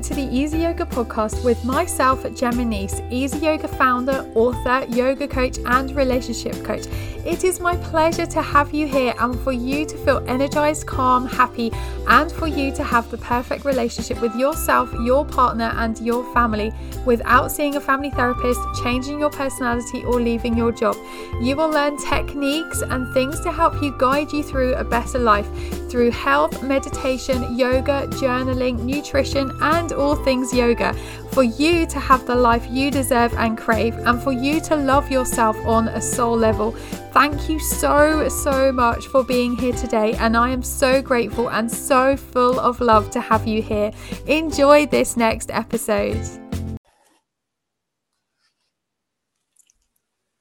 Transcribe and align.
to 0.00 0.14
the 0.14 0.22
Easy 0.22 0.58
Yoga 0.58 0.86
podcast 0.86 1.44
with 1.44 1.62
myself, 1.66 2.24
Gemma 2.34 2.64
Nice, 2.64 3.02
Easy 3.10 3.38
Yoga 3.38 3.68
founder, 3.68 4.26
author, 4.34 4.86
yoga 4.88 5.28
coach, 5.28 5.58
and 5.66 5.94
relationship 5.94 6.54
coach. 6.64 6.86
It 7.26 7.44
is 7.44 7.60
my 7.60 7.76
pleasure 7.76 8.24
to 8.26 8.42
have 8.42 8.72
you 8.72 8.86
here 8.86 9.14
and 9.18 9.38
for 9.40 9.52
you 9.52 9.84
to 9.84 9.96
feel 9.98 10.24
energized, 10.26 10.86
calm, 10.86 11.26
happy, 11.26 11.70
and 12.08 12.32
for 12.32 12.46
you 12.46 12.72
to 12.74 12.82
have 12.82 13.10
the 13.10 13.18
perfect 13.18 13.64
relationship 13.64 14.20
with 14.20 14.34
yourself, 14.34 14.90
your 15.04 15.24
partner, 15.24 15.72
and 15.76 15.98
your 16.00 16.24
family 16.32 16.72
without 17.04 17.52
seeing 17.52 17.76
a 17.76 17.80
family 17.80 18.10
therapist, 18.10 18.60
changing 18.82 19.20
your 19.20 19.30
personality, 19.30 20.04
or 20.04 20.20
leaving 20.20 20.56
your 20.56 20.72
job. 20.72 20.96
You 21.40 21.54
will 21.56 21.68
learn 21.68 21.96
techniques 21.96 22.82
and 22.82 23.12
things 23.12 23.40
to 23.40 23.52
help 23.52 23.82
you 23.82 23.94
guide 23.98 24.32
you 24.32 24.42
through 24.42 24.74
a 24.74 24.84
better 24.84 25.18
life 25.18 25.48
through 25.92 26.10
health, 26.10 26.62
meditation, 26.62 27.54
yoga, 27.54 28.06
journaling, 28.12 28.78
nutrition, 28.80 29.52
and 29.60 29.81
all 29.90 30.14
things 30.14 30.52
yoga 30.52 30.92
for 31.32 31.42
you 31.42 31.86
to 31.86 31.98
have 31.98 32.26
the 32.26 32.34
life 32.36 32.66
you 32.70 32.90
deserve 32.90 33.32
and 33.34 33.56
crave, 33.56 33.94
and 34.06 34.22
for 34.22 34.32
you 34.32 34.60
to 34.60 34.76
love 34.76 35.10
yourself 35.10 35.56
on 35.64 35.88
a 35.88 36.00
soul 36.00 36.36
level. 36.36 36.72
Thank 37.12 37.48
you 37.48 37.58
so, 37.58 38.28
so 38.28 38.70
much 38.70 39.06
for 39.06 39.24
being 39.24 39.56
here 39.56 39.72
today, 39.72 40.12
and 40.14 40.36
I 40.36 40.50
am 40.50 40.62
so 40.62 41.00
grateful 41.00 41.48
and 41.48 41.70
so 41.70 42.16
full 42.16 42.60
of 42.60 42.80
love 42.80 43.10
to 43.12 43.20
have 43.20 43.46
you 43.46 43.62
here. 43.62 43.90
Enjoy 44.26 44.84
this 44.86 45.16
next 45.16 45.50
episode. 45.50 46.20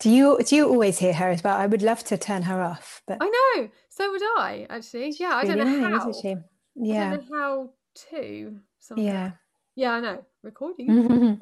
Do 0.02 0.10
you 0.10 0.40
do 0.44 0.55
you 0.55 0.68
always 0.68 0.98
hear 0.98 1.13
her 1.13 1.30
as 1.30 1.44
well? 1.44 1.55
I 1.55 1.68
would 1.68 1.84
love 1.84 2.04
to 2.05 2.18
turn 2.18 2.41
her 2.44 2.60
off, 2.62 3.04
but 3.05 3.20
I 3.21 3.29
know. 3.29 3.70
So 3.90 4.12
would 4.12 4.23
I 4.35 4.66
actually. 4.70 5.16
Yeah, 5.20 5.35
I 5.35 5.46
don't 5.46 5.60
know 5.60 5.99
how. 5.99 6.12
she? 6.12 6.32
I 6.32 6.38
Yeah, 6.76 7.10
don't 7.12 7.29
know 7.29 7.38
how 7.38 7.70
to. 8.10 8.60
Somehow. 8.82 9.04
yeah. 9.04 9.32
Yeah, 9.76 9.91
I 9.93 9.99
know. 10.01 10.26
Recording. 10.43 10.87
Mhm. 10.90 11.40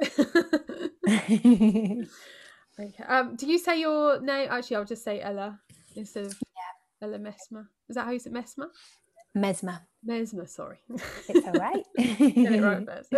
okay. 2.80 3.04
Um, 3.08 3.36
do 3.36 3.48
you 3.48 3.58
say 3.58 3.80
your 3.80 4.22
name? 4.22 4.50
Actually, 4.52 4.76
I'll 4.76 4.86
just 4.86 5.04
say 5.04 5.20
Ella 5.22 5.60
instead 5.96 6.26
of 6.28 6.38
Ella 7.02 7.18
Mesmer. 7.18 7.70
Is 7.90 7.96
that 7.96 8.06
how 8.06 8.12
you 8.12 8.20
say 8.20 8.30
Mesmer? 8.30 8.70
Mesmer. 9.34 9.80
Mesmer, 10.04 10.46
sorry. 10.48 10.80
It's 11.28 11.48
all 11.48 11.54
right. 11.54 11.84
Get 11.98 12.20
it 12.20 12.62
right 12.62 12.86
first. 12.86 13.14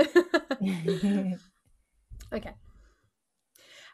okay. 2.34 2.54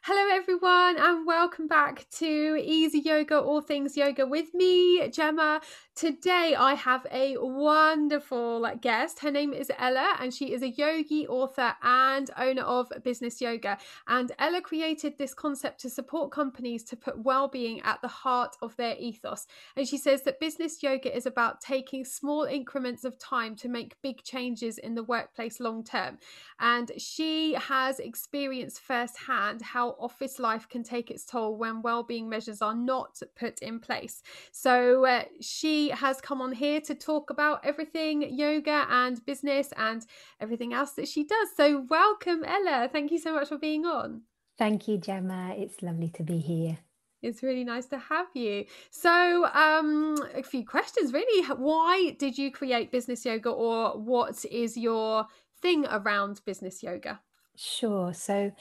Hello, 0.04 0.36
everyone, 0.36 0.98
and 0.98 1.26
welcome 1.26 1.68
back 1.68 2.06
to 2.12 2.62
Easy 2.64 3.00
Yoga, 3.00 3.40
All 3.40 3.62
Things 3.62 3.98
Yoga 3.98 4.26
with 4.26 4.54
me, 4.54 5.08
Gemma. 5.10 5.60
Today, 5.98 6.54
I 6.56 6.76
have 6.76 7.08
a 7.12 7.38
wonderful 7.40 8.72
guest. 8.82 9.18
Her 9.18 9.32
name 9.32 9.52
is 9.52 9.72
Ella, 9.80 10.16
and 10.20 10.32
she 10.32 10.54
is 10.54 10.62
a 10.62 10.70
yogi, 10.70 11.28
author, 11.28 11.74
and 11.82 12.30
owner 12.38 12.62
of 12.62 12.92
Business 13.04 13.42
Yoga. 13.42 13.80
And 14.08 14.32
Ella 14.38 14.62
created 14.62 15.18
this 15.18 15.34
concept 15.34 15.80
to 15.82 15.90
support 15.90 16.32
companies 16.32 16.84
to 16.84 16.96
put 16.96 17.24
well 17.24 17.48
being 17.48 17.82
at 17.82 18.00
the 18.04 18.08
heart 18.10 18.58
of 18.62 18.76
their 18.76 18.96
ethos. 19.00 19.48
And 19.76 19.88
she 19.88 19.98
says 19.98 20.22
that 20.22 20.40
business 20.40 20.84
yoga 20.84 21.18
is 21.18 21.26
about 21.26 21.62
taking 21.62 22.06
small 22.06 22.44
increments 22.44 23.04
of 23.04 23.18
time 23.18 23.56
to 23.56 23.68
make 23.68 24.00
big 24.04 24.22
changes 24.22 24.78
in 24.78 24.94
the 24.94 25.02
workplace 25.02 25.60
long 25.60 25.84
term. 25.84 26.20
And 26.60 26.92
she 27.00 27.56
has 27.56 27.98
experienced 27.98 28.82
firsthand 28.82 29.64
how 29.64 29.96
office 30.00 30.38
life 30.38 30.70
can 30.70 30.84
take 30.84 31.10
its 31.10 31.26
toll 31.26 31.58
when 31.58 31.82
well-being 31.82 32.30
measures 32.30 32.62
are 32.62 32.76
not 32.76 33.20
put 33.36 33.64
in 33.64 33.80
place. 33.80 34.22
So 34.52 35.04
uh, 35.04 35.24
she 35.42 35.87
has 35.96 36.22
come 36.22 36.42
on 36.42 36.52
here 36.52 36.82
to 36.82 36.96
talk 36.96 37.30
about 37.30 37.66
everything 37.66 38.22
yoga 38.22 38.86
and 38.90 39.26
business 39.26 39.74
and 39.78 40.06
everything 40.40 40.74
else 40.74 40.92
that 40.92 41.08
she 41.08 41.24
does. 41.24 41.50
So 41.56 41.86
welcome 41.90 42.44
Ella. 42.44 42.90
Thank 42.92 43.12
you 43.12 43.20
so 43.20 43.34
much 43.34 43.50
for 43.50 43.58
being 43.58 43.86
on. 43.86 44.22
Thank 44.58 44.88
you, 44.88 44.98
Gemma. 44.98 45.54
It's 45.58 45.82
lovely 45.84 46.10
to 46.10 46.24
be 46.24 46.40
here. 46.40 46.80
It's 47.22 47.42
really 47.42 47.64
nice 47.64 47.88
to 47.88 47.98
have 47.98 48.28
you. 48.34 48.66
So, 48.92 49.46
um, 49.54 50.18
a 50.36 50.44
few 50.44 50.66
questions 50.66 51.14
really. 51.14 51.46
Why 51.48 52.16
did 52.20 52.38
you 52.38 52.52
create 52.52 52.92
business 52.92 53.26
yoga, 53.26 53.50
or 53.50 53.98
what 53.98 54.46
is 54.46 54.78
your 54.78 55.26
thing 55.62 55.86
around 55.88 56.42
business 56.46 56.84
yoga? 56.84 57.20
Sure. 57.60 58.14
So 58.14 58.52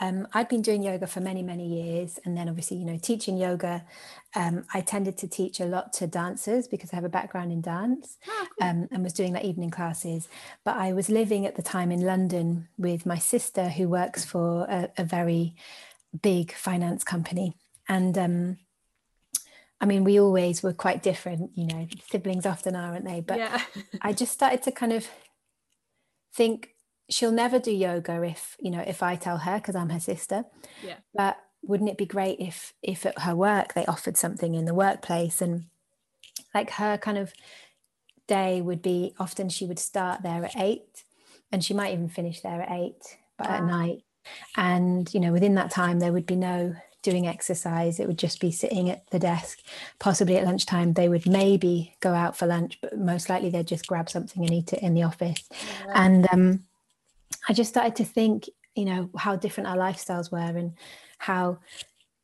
um, 0.00 0.26
I've 0.32 0.48
been 0.48 0.62
doing 0.62 0.82
yoga 0.82 1.06
for 1.06 1.20
many, 1.20 1.42
many 1.42 1.66
years. 1.66 2.18
And 2.24 2.34
then 2.34 2.48
obviously, 2.48 2.78
you 2.78 2.86
know, 2.86 2.98
teaching 3.00 3.36
yoga, 3.36 3.84
um, 4.34 4.64
I 4.72 4.80
tended 4.80 5.18
to 5.18 5.28
teach 5.28 5.60
a 5.60 5.66
lot 5.66 5.92
to 5.94 6.06
dancers 6.06 6.66
because 6.66 6.90
I 6.92 6.96
have 6.96 7.04
a 7.04 7.10
background 7.10 7.52
in 7.52 7.60
dance 7.60 8.16
Ah, 8.26 8.48
cool. 8.58 8.68
um, 8.68 8.88
and 8.90 9.02
was 9.02 9.12
doing 9.12 9.34
like 9.34 9.44
evening 9.44 9.70
classes. 9.70 10.28
But 10.64 10.76
I 10.76 10.94
was 10.94 11.10
living 11.10 11.44
at 11.44 11.56
the 11.56 11.62
time 11.62 11.92
in 11.92 12.00
London 12.00 12.68
with 12.78 13.04
my 13.04 13.18
sister 13.18 13.68
who 13.68 13.90
works 13.90 14.24
for 14.24 14.64
a, 14.64 14.88
a 14.96 15.04
very 15.04 15.54
big 16.22 16.52
finance 16.52 17.04
company. 17.04 17.58
And 17.90 18.16
um, 18.16 18.58
I 19.82 19.84
mean, 19.84 20.02
we 20.02 20.18
always 20.18 20.62
were 20.62 20.72
quite 20.72 21.02
different, 21.02 21.50
you 21.54 21.66
know, 21.66 21.86
siblings 22.10 22.46
often 22.46 22.74
are, 22.74 22.92
aren't 22.92 23.04
they? 23.04 23.20
But 23.20 23.36
yeah. 23.36 23.60
I 24.00 24.14
just 24.14 24.32
started 24.32 24.62
to 24.62 24.72
kind 24.72 24.94
of 24.94 25.06
think 26.34 26.70
she'll 27.08 27.32
never 27.32 27.58
do 27.58 27.70
yoga 27.72 28.22
if 28.22 28.56
you 28.60 28.70
know 28.70 28.80
if 28.86 29.02
I 29.02 29.16
tell 29.16 29.38
her 29.38 29.58
because 29.58 29.76
I'm 29.76 29.90
her 29.90 30.00
sister. 30.00 30.44
Yeah. 30.82 30.96
But 31.14 31.36
wouldn't 31.62 31.90
it 31.90 31.98
be 31.98 32.06
great 32.06 32.38
if 32.40 32.72
if 32.82 33.06
at 33.06 33.18
her 33.20 33.34
work 33.34 33.74
they 33.74 33.86
offered 33.86 34.16
something 34.16 34.54
in 34.54 34.64
the 34.64 34.74
workplace 34.74 35.40
and 35.42 35.64
like 36.54 36.70
her 36.70 36.96
kind 36.98 37.18
of 37.18 37.32
day 38.26 38.60
would 38.60 38.82
be 38.82 39.14
often 39.18 39.48
she 39.48 39.66
would 39.66 39.78
start 39.78 40.22
there 40.22 40.44
at 40.44 40.56
eight 40.56 41.04
and 41.52 41.64
she 41.64 41.74
might 41.74 41.92
even 41.92 42.08
finish 42.08 42.40
there 42.40 42.60
at 42.62 42.70
eight 42.70 43.16
but 43.38 43.48
at 43.48 43.64
night 43.64 44.02
and 44.56 45.12
you 45.14 45.20
know 45.20 45.32
within 45.32 45.54
that 45.54 45.70
time 45.70 45.98
there 46.00 46.12
would 46.12 46.26
be 46.26 46.34
no 46.36 46.74
doing 47.02 47.26
exercise 47.28 48.00
it 48.00 48.08
would 48.08 48.18
just 48.18 48.40
be 48.40 48.50
sitting 48.50 48.90
at 48.90 49.08
the 49.10 49.18
desk 49.18 49.60
possibly 50.00 50.36
at 50.36 50.44
lunchtime 50.44 50.92
they 50.94 51.08
would 51.08 51.26
maybe 51.26 51.94
go 52.00 52.12
out 52.12 52.36
for 52.36 52.46
lunch 52.46 52.78
but 52.82 52.98
most 52.98 53.28
likely 53.28 53.48
they'd 53.48 53.68
just 53.68 53.86
grab 53.86 54.10
something 54.10 54.42
and 54.42 54.52
eat 54.52 54.72
it 54.72 54.82
in 54.82 54.94
the 54.94 55.04
office 55.04 55.44
Yeah. 55.86 55.92
and 55.94 56.28
um, 56.32 56.64
I 57.48 57.52
just 57.52 57.70
started 57.70 57.96
to 57.96 58.04
think, 58.04 58.48
you 58.74 58.84
know, 58.84 59.10
how 59.16 59.36
different 59.36 59.68
our 59.68 59.76
lifestyles 59.76 60.30
were 60.30 60.38
and 60.38 60.72
how 61.18 61.58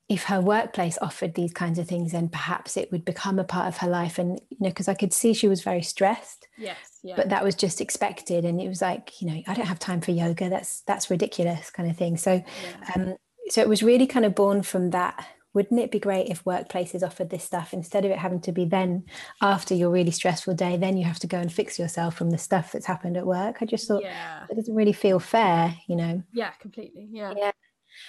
if 0.08 0.24
her 0.24 0.40
workplace 0.40 0.98
offered 1.00 1.34
these 1.34 1.52
kinds 1.52 1.78
of 1.78 1.88
things, 1.88 2.12
then 2.12 2.28
perhaps 2.28 2.76
it 2.76 2.92
would 2.92 3.04
become 3.04 3.38
a 3.38 3.44
part 3.44 3.68
of 3.68 3.78
her 3.78 3.88
life. 3.88 4.18
And, 4.18 4.38
you 4.50 4.58
know, 4.60 4.68
because 4.68 4.88
I 4.88 4.94
could 4.94 5.12
see 5.12 5.32
she 5.32 5.48
was 5.48 5.62
very 5.62 5.80
stressed, 5.80 6.48
yes. 6.58 6.76
Yeah. 7.02 7.16
but 7.16 7.30
that 7.30 7.42
was 7.42 7.54
just 7.54 7.80
expected. 7.80 8.44
And 8.44 8.60
it 8.60 8.68
was 8.68 8.82
like, 8.82 9.22
you 9.22 9.28
know, 9.28 9.42
I 9.46 9.54
don't 9.54 9.66
have 9.66 9.78
time 9.78 10.02
for 10.02 10.10
yoga. 10.10 10.50
That's, 10.50 10.82
that's 10.82 11.10
ridiculous 11.10 11.70
kind 11.70 11.90
of 11.90 11.96
thing. 11.96 12.18
So, 12.18 12.32
yeah. 12.34 12.92
um, 12.94 13.16
so 13.48 13.62
it 13.62 13.68
was 13.68 13.82
really 13.82 14.06
kind 14.06 14.26
of 14.26 14.34
born 14.34 14.62
from 14.62 14.90
that. 14.90 15.26
Wouldn't 15.54 15.80
it 15.80 15.90
be 15.90 15.98
great 15.98 16.28
if 16.28 16.44
workplaces 16.44 17.02
offered 17.02 17.30
this 17.30 17.44
stuff 17.44 17.72
instead 17.74 18.04
of 18.04 18.10
it 18.10 18.18
having 18.18 18.40
to 18.42 18.52
be 18.52 18.64
then 18.64 19.04
after 19.40 19.74
your 19.74 19.90
really 19.90 20.10
stressful 20.10 20.54
day, 20.54 20.76
then 20.76 20.96
you 20.96 21.04
have 21.04 21.18
to 21.20 21.26
go 21.26 21.38
and 21.38 21.52
fix 21.52 21.78
yourself 21.78 22.16
from 22.16 22.30
the 22.30 22.38
stuff 22.38 22.72
that's 22.72 22.86
happened 22.86 23.16
at 23.16 23.26
work? 23.26 23.58
I 23.60 23.66
just 23.66 23.86
thought 23.86 24.02
yeah. 24.02 24.44
it 24.50 24.54
doesn't 24.54 24.74
really 24.74 24.94
feel 24.94 25.18
fair, 25.20 25.76
you 25.86 25.96
know. 25.96 26.22
Yeah. 26.32 26.50
Completely. 26.60 27.08
Yeah. 27.10 27.34
Yeah. 27.36 27.52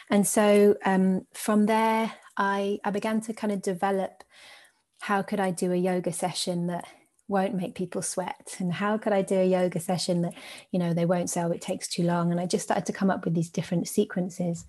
And 0.09 0.25
so 0.25 0.75
um, 0.85 1.25
from 1.33 1.65
there, 1.65 2.13
I 2.37 2.79
I 2.83 2.91
began 2.91 3.21
to 3.21 3.33
kind 3.33 3.53
of 3.53 3.61
develop 3.61 4.23
how 5.01 5.21
could 5.21 5.39
I 5.39 5.51
do 5.51 5.71
a 5.71 5.77
yoga 5.77 6.13
session 6.13 6.67
that 6.67 6.85
won't 7.27 7.55
make 7.55 7.75
people 7.75 8.01
sweat, 8.01 8.55
and 8.59 8.73
how 8.73 8.97
could 8.97 9.13
I 9.13 9.21
do 9.21 9.35
a 9.35 9.45
yoga 9.45 9.79
session 9.79 10.21
that 10.21 10.33
you 10.71 10.79
know 10.79 10.93
they 10.93 11.05
won't 11.05 11.29
say 11.29 11.41
oh 11.43 11.51
it 11.51 11.61
takes 11.61 11.87
too 11.87 12.03
long, 12.03 12.31
and 12.31 12.39
I 12.39 12.45
just 12.45 12.63
started 12.63 12.85
to 12.85 12.93
come 12.93 13.09
up 13.09 13.25
with 13.25 13.33
these 13.33 13.49
different 13.49 13.87
sequences. 13.87 14.65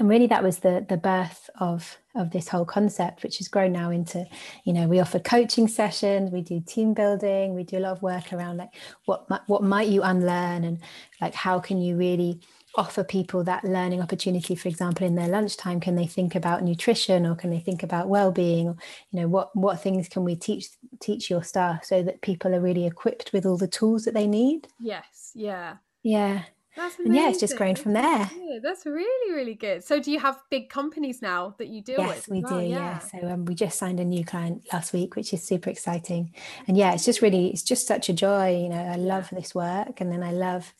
And 0.00 0.08
really, 0.08 0.26
that 0.28 0.42
was 0.42 0.60
the 0.60 0.84
the 0.88 0.96
birth 0.96 1.50
of 1.60 1.98
of 2.14 2.30
this 2.30 2.48
whole 2.48 2.64
concept, 2.64 3.22
which 3.22 3.36
has 3.36 3.48
grown 3.48 3.72
now 3.72 3.90
into, 3.90 4.24
you 4.64 4.72
know, 4.72 4.88
we 4.88 4.98
offer 4.98 5.18
coaching 5.18 5.68
sessions, 5.68 6.32
we 6.32 6.40
do 6.40 6.60
team 6.66 6.94
building, 6.94 7.54
we 7.54 7.64
do 7.64 7.76
a 7.76 7.80
lot 7.80 7.92
of 7.92 8.02
work 8.02 8.32
around 8.32 8.56
like 8.56 8.70
what 9.04 9.28
what 9.46 9.62
might 9.62 9.88
you 9.88 10.02
unlearn, 10.02 10.64
and 10.64 10.80
like 11.20 11.34
how 11.34 11.60
can 11.60 11.82
you 11.82 11.96
really 11.96 12.40
offer 12.76 13.04
people 13.04 13.44
that 13.44 13.64
learning 13.64 14.00
opportunity 14.00 14.54
for 14.54 14.68
example 14.68 15.04
in 15.04 15.16
their 15.16 15.26
lunchtime 15.26 15.80
can 15.80 15.96
they 15.96 16.06
think 16.06 16.36
about 16.36 16.62
nutrition 16.62 17.26
or 17.26 17.34
can 17.34 17.50
they 17.50 17.58
think 17.58 17.82
about 17.82 18.08
well-being 18.08 18.68
or 18.68 18.76
you 19.10 19.20
know 19.20 19.26
what 19.26 19.50
what 19.56 19.82
things 19.82 20.08
can 20.08 20.22
we 20.22 20.36
teach 20.36 20.68
teach 21.00 21.28
your 21.28 21.42
staff 21.42 21.84
so 21.84 22.00
that 22.00 22.20
people 22.20 22.54
are 22.54 22.60
really 22.60 22.86
equipped 22.86 23.32
with 23.32 23.44
all 23.44 23.56
the 23.56 23.66
tools 23.66 24.04
that 24.04 24.14
they 24.14 24.28
need 24.28 24.68
Yes. 24.78 25.32
Yeah. 25.34 25.78
yeah 26.04 26.44
That's 26.76 26.98
and 26.98 27.14
yeah 27.14 27.28
it's 27.28 27.40
just 27.40 27.56
grown 27.56 27.74
from 27.74 27.94
there 27.94 28.30
Yeah, 28.36 28.58
that's 28.62 28.86
really, 28.86 29.34
really 29.34 29.54
good. 29.54 29.82
So, 29.82 30.00
do 30.00 30.10
you 30.10 30.20
have 30.20 30.38
big 30.50 30.68
companies 30.68 31.20
now 31.20 31.54
that 31.58 31.68
you 31.68 31.82
deal 31.82 31.98
with? 31.98 32.08
yes 32.08 32.28
we 32.28 32.40
well? 32.40 32.60
do 32.60 32.66
yeah, 32.66 32.98
so 32.98 33.18
um, 33.28 33.44
we 33.44 33.54
just 33.54 33.78
signed 33.78 34.00
a 34.00 34.04
new 34.04 34.24
client 34.24 34.66
last 34.72 34.92
week 34.92 35.16
which 35.16 35.32
is 35.32 35.42
super 35.42 35.70
exciting 35.70 36.32
and 36.66 36.76
yeah 36.76 36.92
it's 36.92 37.04
just 37.04 37.22
really 37.22 37.48
it's 37.48 37.62
just 37.62 37.86
such 37.86 38.08
a 38.08 38.12
joy 38.12 38.56
you 38.56 38.68
know 38.68 38.82
i 38.82 38.96
love 38.96 39.28
this 39.30 39.54
work 39.54 40.00
and 40.00 40.12
then 40.12 40.22
i 40.22 40.30
love 40.30 40.72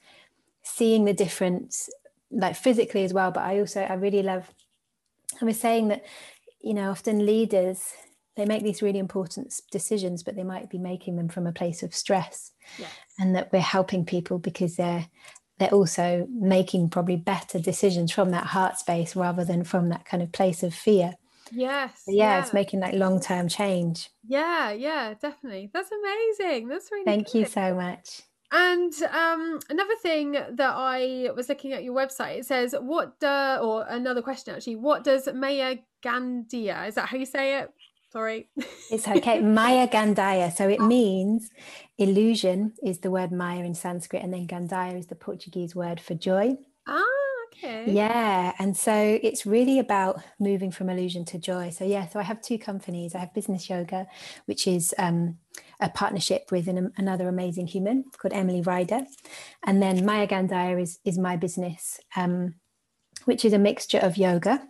seeing 0.62 1.04
the 1.04 1.12
difference 1.12 1.88
like 2.30 2.54
physically 2.56 3.04
as 3.04 3.12
well 3.12 3.30
but 3.30 3.42
i 3.42 3.58
also 3.58 3.80
i 3.82 3.94
really 3.94 4.22
love 4.22 4.52
i 5.40 5.44
was 5.44 5.58
saying 5.58 5.88
that 5.88 6.04
you 6.60 6.74
know 6.74 6.90
often 6.90 7.26
leaders 7.26 7.92
they 8.36 8.44
make 8.44 8.62
these 8.62 8.82
really 8.82 8.98
important 8.98 9.52
decisions 9.70 10.22
but 10.22 10.36
they 10.36 10.44
might 10.44 10.70
be 10.70 10.78
making 10.78 11.16
them 11.16 11.28
from 11.28 11.46
a 11.46 11.52
place 11.52 11.82
of 11.82 11.94
stress 11.94 12.52
yes. 12.78 12.90
and 13.18 13.34
that 13.34 13.52
we're 13.52 13.60
helping 13.60 14.04
people 14.04 14.38
because 14.38 14.76
they're 14.76 15.06
they're 15.60 15.68
also 15.74 16.26
making 16.30 16.88
probably 16.88 17.16
better 17.16 17.60
decisions 17.60 18.10
from 18.10 18.30
that 18.30 18.46
heart 18.46 18.78
space 18.78 19.14
rather 19.14 19.44
than 19.44 19.62
from 19.62 19.90
that 19.90 20.04
kind 20.04 20.22
of 20.22 20.32
place 20.32 20.62
of 20.62 20.74
fear 20.74 21.14
yes 21.52 22.02
yeah, 22.08 22.36
yeah, 22.36 22.40
it's 22.40 22.52
making 22.52 22.80
like 22.80 22.94
long-term 22.94 23.46
change 23.46 24.08
yeah 24.26 24.72
yeah 24.72 25.14
definitely 25.20 25.70
that's 25.72 25.90
amazing 25.92 26.66
that's 26.66 26.90
really 26.90 27.04
thank 27.04 27.30
good. 27.30 27.38
you 27.40 27.44
so 27.44 27.74
much 27.74 28.22
and 28.52 28.92
um, 29.12 29.60
another 29.68 29.94
thing 30.02 30.32
that 30.32 30.74
I 30.74 31.30
was 31.36 31.48
looking 31.48 31.72
at 31.72 31.84
your 31.84 31.94
website, 31.94 32.38
it 32.38 32.46
says, 32.46 32.74
"What 32.76 33.20
do, 33.20 33.28
or 33.28 33.86
another 33.88 34.22
question 34.22 34.56
actually, 34.56 34.74
what 34.74 35.04
does 35.04 35.28
Maya 35.32 35.76
Gandia? 36.02 36.88
Is 36.88 36.96
that 36.96 37.08
how 37.08 37.16
you 37.16 37.26
say 37.26 37.60
it? 37.60 37.70
Sorry. 38.12 38.48
It's 38.90 39.06
okay. 39.06 39.40
Maya 39.58 39.86
Gandaya. 39.86 40.52
So 40.52 40.68
it 40.68 40.80
means 40.80 41.50
illusion 41.96 42.72
is 42.82 42.98
the 42.98 43.10
word 43.10 43.30
Maya 43.30 43.60
in 43.60 43.74
Sanskrit, 43.74 44.22
and 44.22 44.32
then 44.34 44.48
Gandaya 44.48 44.98
is 44.98 45.06
the 45.06 45.14
Portuguese 45.14 45.76
word 45.76 46.00
for 46.00 46.14
joy. 46.14 46.56
Ah, 46.88 47.04
okay. 47.46 47.84
Yeah. 47.86 48.52
And 48.58 48.76
so 48.76 49.18
it's 49.22 49.46
really 49.46 49.78
about 49.78 50.22
moving 50.40 50.72
from 50.72 50.90
illusion 50.90 51.24
to 51.26 51.38
joy. 51.38 51.70
So, 51.70 51.84
yeah, 51.84 52.08
so 52.08 52.18
I 52.18 52.24
have 52.24 52.42
two 52.42 52.58
companies. 52.58 53.14
I 53.14 53.18
have 53.18 53.32
Business 53.32 53.70
Yoga, 53.70 54.08
which 54.46 54.66
is 54.66 54.92
um, 54.98 55.38
a 55.78 55.88
partnership 55.88 56.50
with 56.50 56.66
an, 56.66 56.92
another 56.96 57.28
amazing 57.28 57.68
human 57.68 58.04
called 58.18 58.34
Emily 58.34 58.60
Ryder. 58.60 59.02
And 59.64 59.80
then 59.80 60.04
Maya 60.04 60.26
Gandaya 60.26 60.82
is, 60.82 60.98
is 61.04 61.16
my 61.16 61.36
business, 61.36 62.00
um, 62.16 62.54
which 63.24 63.44
is 63.44 63.52
a 63.52 63.58
mixture 63.58 63.98
of 63.98 64.16
yoga 64.16 64.66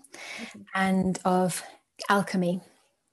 and 0.75 1.19
of 1.25 1.62
alchemy. 2.10 2.60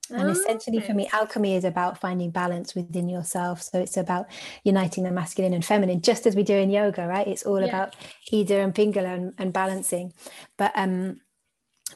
And 0.10 0.30
essentially, 0.30 0.80
for 0.80 0.94
me, 0.94 1.10
alchemy 1.12 1.56
is 1.56 1.64
about 1.64 2.00
finding 2.00 2.32
balance 2.32 2.76
within 2.76 3.10
yourself. 3.10 3.62
So 3.62 3.80
it's 3.80 3.98
about 3.98 4.28
uniting 4.64 5.04
the 5.04 5.12
masculine 5.12 5.54
and 5.54 5.66
feminine, 5.66 6.02
just 6.02 6.26
as 6.26 6.36
we 6.36 6.44
do 6.44 6.56
in 6.56 6.70
yoga, 6.70 7.08
right? 7.08 7.28
It's 7.28 7.44
all 7.44 7.62
yeah. 7.62 7.68
about 7.68 7.96
Ida 8.34 8.60
and 8.60 8.74
Pingala 8.74 9.14
and, 9.14 9.34
and, 9.38 9.54
balancing. 9.54 10.14
But 10.58 10.72
um, 10.76 11.22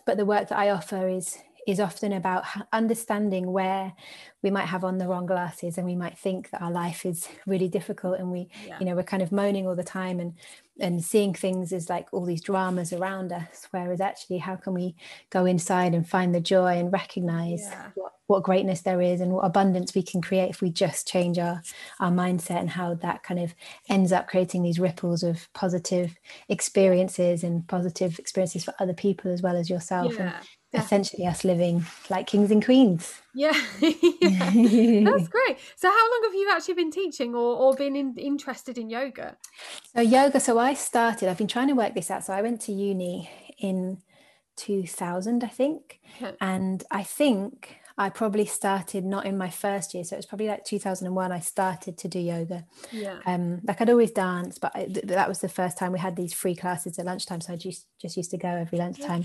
but 0.06 0.18
the 0.18 0.26
work 0.26 0.50
that 0.50 0.58
I 0.58 0.70
offer 0.70 1.08
is 1.08 1.38
is 1.68 1.80
often 1.80 2.12
about 2.12 2.44
understanding 2.72 3.52
where 3.52 3.94
we 4.42 4.50
might 4.50 4.66
have 4.66 4.84
on 4.84 4.98
the 4.98 5.08
wrong 5.08 5.26
glasses 5.26 5.78
and 5.78 5.86
we 5.86 5.96
might 5.96 6.18
think 6.18 6.50
that 6.50 6.62
our 6.62 6.72
life 6.72 7.06
is 7.06 7.28
really 7.46 7.68
difficult 7.68 8.20
and 8.20 8.32
we 8.32 8.50
yeah. 8.68 8.78
you 8.80 8.86
know 8.86 8.96
we're 8.96 9.04
kind 9.04 9.24
of 9.24 9.32
moaning 9.32 9.68
all 9.68 9.76
the 9.76 9.84
time 9.84 10.20
and 10.20 10.34
and 10.80 11.04
seeing 11.04 11.34
things 11.34 11.72
as 11.72 11.90
like 11.90 12.08
all 12.12 12.26
these 12.26 12.42
dramas 12.42 12.92
around 12.92 13.32
us 13.32 13.68
whereas 13.72 14.02
actually 14.02 14.40
how 14.40 14.56
can 14.56 14.74
we 14.74 14.96
go 15.30 15.46
inside 15.46 15.94
and 15.94 16.10
find 16.10 16.34
the 16.34 16.42
joy 16.42 16.78
and 16.78 16.92
recognize 16.92 17.62
yeah. 17.62 17.90
what, 17.94 18.14
what 18.26 18.44
greatness 18.44 18.82
there 18.82 19.02
is 19.02 19.22
and 19.22 19.32
what 19.32 19.46
abundance 19.46 19.94
we 19.94 20.02
can 20.02 20.22
create 20.22 20.50
if 20.50 20.62
we 20.62 20.72
just 20.72 21.08
change 21.08 21.38
our 21.38 21.62
our 22.00 22.12
mindset 22.12 22.60
and 22.60 22.72
how 22.72 22.96
that 22.96 23.22
kind 23.22 23.40
of 23.40 23.54
ends 23.90 24.12
up 24.12 24.28
creating 24.28 24.64
these 24.64 24.80
ripples 24.80 25.22
of 25.22 25.48
positive 25.54 26.16
experiences 26.50 27.44
and 27.44 27.68
positive 27.68 28.18
experiences 28.18 28.64
for 28.64 28.74
other 28.80 28.94
people 28.94 29.32
as 29.32 29.44
well 29.44 29.56
as 29.56 29.70
yourself 29.70 30.16
yeah. 30.16 30.22
and 30.24 30.34
essentially 30.74 31.26
us 31.26 31.44
living 31.44 31.86
like 32.10 32.28
kings 32.28 32.52
and 32.52 32.64
queens. 32.64 33.22
Yeah, 33.34 33.54
yeah. 33.80 33.92
that's 35.12 35.28
great. 35.28 35.58
So 35.76 35.90
how 35.90 36.12
long 36.12 36.22
have 36.26 36.34
you 36.34 36.50
actually 36.52 36.76
been 36.76 36.92
teaching 36.92 37.36
or, 37.36 37.56
or 37.58 37.76
been 37.76 37.96
in, 37.96 38.16
interested 38.18 38.78
in 38.78 38.90
yoga? 38.90 39.38
So 39.96 40.02
yoga 40.02 40.40
so 40.40 40.58
i 40.58 40.74
started 40.74 41.30
i've 41.30 41.38
been 41.38 41.48
trying 41.48 41.68
to 41.68 41.74
work 41.74 41.94
this 41.94 42.12
out. 42.12 42.24
So 42.24 42.34
i 42.34 42.42
went 42.42 42.62
to 42.62 42.72
uni 42.72 43.30
in 43.58 44.00
2000 44.58 45.44
i 45.44 45.48
think. 45.48 46.00
Okay. 46.22 46.36
and 46.42 46.84
i 46.92 47.04
think 47.04 47.78
I 48.02 48.10
probably 48.10 48.48
started 48.48 49.06
not 49.06 49.28
in 49.28 49.38
my 49.38 49.52
first 49.52 49.94
year, 49.94 50.04
so 50.04 50.16
it 50.16 50.18
was 50.18 50.26
probably 50.26 50.48
like 50.48 50.66
2001. 50.66 51.32
I 51.32 51.40
started 51.40 52.00
to 52.00 52.08
do 52.08 52.18
yoga. 52.18 52.66
Yeah. 52.92 53.20
Um, 53.28 53.62
like 53.64 53.80
I'd 53.80 53.92
always 53.92 54.10
dance, 54.10 54.58
but 54.58 54.72
I, 54.74 54.86
th- 54.86 55.06
that 55.06 55.30
was 55.30 55.38
the 55.38 55.48
first 55.48 55.78
time 55.78 55.92
we 55.92 56.00
had 56.00 56.16
these 56.16 56.34
free 56.34 56.56
classes 56.56 56.98
at 56.98 57.06
lunchtime, 57.06 57.42
so 57.42 57.54
I 57.54 57.58
just 57.58 57.86
just 58.02 58.18
used 58.18 58.32
to 58.32 58.40
go 58.40 58.48
every 58.48 58.80
lunchtime. 58.80 59.24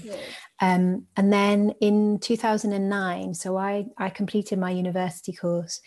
Um, 0.60 1.06
and 1.16 1.32
then 1.32 1.70
in 1.80 2.18
2009, 2.18 3.32
so 3.32 3.56
I 3.56 3.86
I 3.96 4.10
completed 4.10 4.58
my 4.58 4.72
university 4.72 5.32
course, 5.32 5.80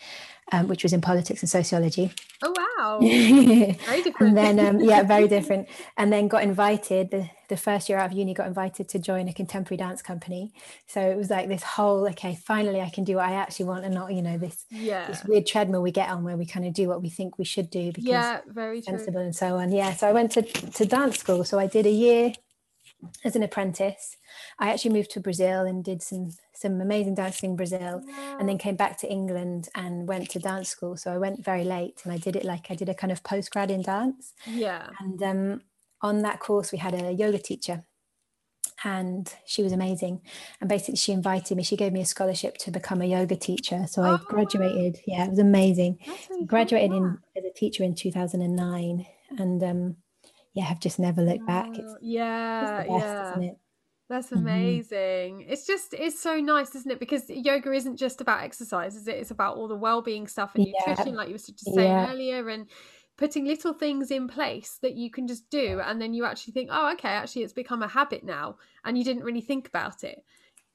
um, 0.52 0.68
which 0.68 0.82
was 0.82 0.92
in 0.92 1.00
politics 1.00 1.42
and 1.42 1.48
sociology. 1.48 2.12
Oh 2.42 2.52
wow! 2.56 2.98
very 3.00 4.02
different. 4.02 4.20
and 4.20 4.36
then 4.36 4.60
um, 4.60 4.80
yeah, 4.80 5.02
very 5.02 5.28
different. 5.36 5.68
And 5.96 6.12
then 6.12 6.28
got 6.28 6.42
invited 6.42 7.10
the, 7.10 7.30
the 7.48 7.56
first 7.56 7.88
year 7.88 7.98
out 7.98 8.10
of 8.10 8.12
uni, 8.12 8.34
got 8.34 8.46
invited 8.46 8.88
to 8.90 8.98
join 8.98 9.28
a 9.28 9.32
contemporary 9.32 9.76
dance 9.76 10.02
company. 10.02 10.52
So 10.86 11.00
it 11.00 11.16
was 11.16 11.30
like 11.30 11.48
this 11.48 11.62
whole 11.62 12.08
okay, 12.10 12.34
finally 12.34 12.80
I 12.80 12.90
can 12.90 13.04
do 13.04 13.16
what 13.16 13.26
I 13.26 13.32
actually 13.34 13.66
want, 13.66 13.84
and 13.84 13.94
not 13.94 14.12
you 14.12 14.22
know 14.22 14.38
this 14.38 14.64
yeah 14.70 15.06
this 15.06 15.24
weird 15.24 15.46
treadmill 15.46 15.82
we 15.82 15.90
get 15.90 16.08
on 16.08 16.24
where 16.24 16.36
we 16.36 16.46
kind 16.46 16.66
of 16.66 16.72
do 16.72 16.88
what 16.88 17.02
we 17.02 17.10
think 17.10 17.38
we 17.38 17.44
should 17.44 17.70
do 17.70 17.92
because 17.92 18.04
yeah, 18.04 18.40
very 18.46 18.80
sensible 18.82 19.12
true. 19.14 19.22
and 19.22 19.36
so 19.36 19.56
on. 19.56 19.72
Yeah, 19.72 19.94
so 19.94 20.08
I 20.08 20.12
went 20.12 20.32
to 20.32 20.42
to 20.42 20.84
dance 20.84 21.18
school. 21.18 21.44
So 21.44 21.58
I 21.58 21.66
did 21.66 21.86
a 21.86 21.90
year 21.90 22.32
as 23.24 23.36
an 23.36 23.42
apprentice. 23.42 24.16
I 24.58 24.70
actually 24.70 24.92
moved 24.92 25.10
to 25.12 25.20
Brazil 25.20 25.62
and 25.62 25.84
did 25.84 26.02
some 26.02 26.30
some 26.54 26.80
amazing 26.80 27.14
dancing 27.14 27.50
in 27.50 27.56
Brazil, 27.56 28.02
wow. 28.06 28.36
and 28.38 28.48
then 28.48 28.58
came 28.58 28.76
back 28.76 28.98
to 28.98 29.10
England 29.10 29.68
and 29.74 30.06
went 30.06 30.28
to 30.30 30.38
dance 30.38 30.68
school. 30.68 30.96
So 30.96 31.10
I 31.10 31.18
went 31.18 31.44
very 31.44 31.64
late, 31.64 32.00
and 32.04 32.12
I 32.12 32.18
did 32.18 32.36
it 32.36 32.44
like 32.44 32.70
I 32.70 32.74
did 32.74 32.88
a 32.88 32.94
kind 32.94 33.12
of 33.12 33.22
post 33.22 33.50
grad 33.50 33.70
in 33.70 33.82
dance. 33.82 34.34
Yeah. 34.46 34.88
And 34.98 35.22
um, 35.22 35.60
on 36.02 36.22
that 36.22 36.40
course, 36.40 36.72
we 36.72 36.78
had 36.78 36.94
a 36.94 37.12
yoga 37.12 37.38
teacher, 37.38 37.84
and 38.84 39.32
she 39.46 39.62
was 39.62 39.72
amazing. 39.72 40.20
And 40.60 40.68
basically, 40.68 40.96
she 40.96 41.12
invited 41.12 41.56
me. 41.56 41.62
She 41.62 41.76
gave 41.76 41.92
me 41.92 42.02
a 42.02 42.06
scholarship 42.06 42.58
to 42.58 42.70
become 42.70 43.00
a 43.00 43.06
yoga 43.06 43.36
teacher. 43.36 43.86
So 43.88 44.02
I 44.02 44.10
oh, 44.10 44.20
graduated. 44.26 45.00
Yeah, 45.06 45.24
it 45.24 45.30
was 45.30 45.38
amazing. 45.38 45.98
Really 46.28 46.44
graduated 46.44 46.90
cool. 46.90 47.04
in 47.04 47.18
as 47.36 47.44
a 47.44 47.52
teacher 47.54 47.84
in 47.84 47.94
two 47.94 48.12
thousand 48.12 48.42
and 48.42 48.54
nine, 48.54 49.06
and 49.38 49.62
um, 49.62 49.96
yeah, 50.54 50.66
I've 50.68 50.80
just 50.80 50.98
never 50.98 51.22
looked 51.22 51.46
back. 51.46 51.70
It's, 51.72 51.94
yeah, 52.00 52.80
it's 52.80 53.04
best, 53.04 53.42
yeah. 53.42 53.50
That's 54.08 54.26
mm-hmm. 54.26 54.38
amazing. 54.38 55.38
Mm-hmm. 55.38 55.52
It's 55.52 55.66
just 55.66 55.94
it's 55.94 56.20
so 56.20 56.40
nice, 56.40 56.74
isn't 56.74 56.90
it? 56.90 56.98
Because 56.98 57.28
yoga 57.28 57.72
isn't 57.72 57.96
just 57.96 58.20
about 58.20 58.42
exercise, 58.42 58.96
is 58.96 59.06
it? 59.06 59.16
It's 59.16 59.30
about 59.30 59.56
all 59.56 59.68
the 59.68 59.76
well-being 59.76 60.26
stuff 60.26 60.52
and 60.56 60.66
yeah. 60.66 60.72
nutrition, 60.88 61.14
like 61.14 61.28
you 61.28 61.34
were 61.34 61.38
just 61.38 61.74
saying 61.74 61.88
yeah. 61.88 62.10
earlier, 62.10 62.48
and 62.48 62.66
putting 63.16 63.44
little 63.44 63.72
things 63.72 64.10
in 64.10 64.26
place 64.26 64.78
that 64.82 64.94
you 64.96 65.10
can 65.10 65.28
just 65.28 65.48
do, 65.50 65.80
and 65.84 66.02
then 66.02 66.12
you 66.12 66.24
actually 66.24 66.54
think, 66.54 66.70
oh, 66.72 66.92
okay, 66.94 67.08
actually, 67.08 67.42
it's 67.42 67.52
become 67.52 67.82
a 67.82 67.88
habit 67.88 68.24
now, 68.24 68.56
and 68.84 68.98
you 68.98 69.04
didn't 69.04 69.22
really 69.22 69.42
think 69.42 69.68
about 69.68 70.02
it. 70.02 70.24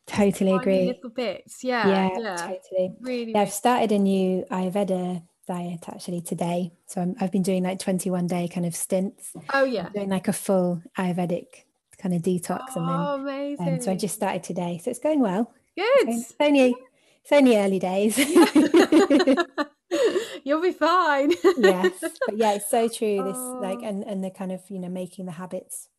Totally 0.08 0.52
agree. 0.52 0.86
Little 0.86 1.10
bits, 1.10 1.64
yeah, 1.64 1.88
yeah, 1.88 2.10
yeah. 2.18 2.36
totally. 2.38 2.94
Really, 3.02 3.32
yeah, 3.34 3.42
I've 3.42 3.52
started 3.52 3.92
a 3.92 4.00
new 4.00 4.46
Ayurveda 4.50 5.24
diet 5.46 5.88
actually 5.88 6.22
today. 6.22 6.72
So 6.88 7.02
i 7.02 7.24
have 7.24 7.32
been 7.32 7.44
doing 7.44 7.64
like 7.64 7.80
21 7.80 8.28
day 8.28 8.48
kind 8.48 8.66
of 8.66 8.75
stints. 8.75 9.34
Oh 9.54 9.64
yeah. 9.64 9.88
I'm 9.88 9.94
doing 9.94 10.10
like 10.10 10.28
a 10.28 10.34
full 10.34 10.82
Ayurvedic 10.98 11.66
kind 11.98 12.16
of 12.16 12.22
detox. 12.22 12.62
Oh, 12.75 12.80
and 12.80 12.88
then, 12.88 12.96
oh, 12.96 13.16
amazing. 13.16 13.74
Um, 13.75 13.82
so 13.82 13.92
I 13.92 13.96
just 13.96 14.16
started 14.16 14.44
today. 14.44 14.80
So 14.84 14.92
it's 14.92 15.00
going 15.00 15.20
well. 15.20 15.52
Good. 15.75 16.10
It's 16.10 16.34
only, 16.40 16.75
it's 17.22 17.32
only 17.32 17.58
early 17.58 17.80
days. 17.80 18.18
You'll 20.44 20.62
be 20.62 20.72
fine. 20.72 21.32
yes. 21.58 21.94
But 22.02 22.38
yeah, 22.38 22.54
it's 22.54 22.70
so 22.70 22.88
true. 22.96 23.24
This 23.24 23.38
oh. 23.38 23.60
like, 23.62 23.80
and, 23.82 24.04
and 24.04 24.24
the 24.24 24.30
kind 24.30 24.52
of, 24.52 24.62
you 24.70 24.80
know, 24.80 24.90
making 24.90 25.25
the 25.25 25.34
habits, 25.34 25.90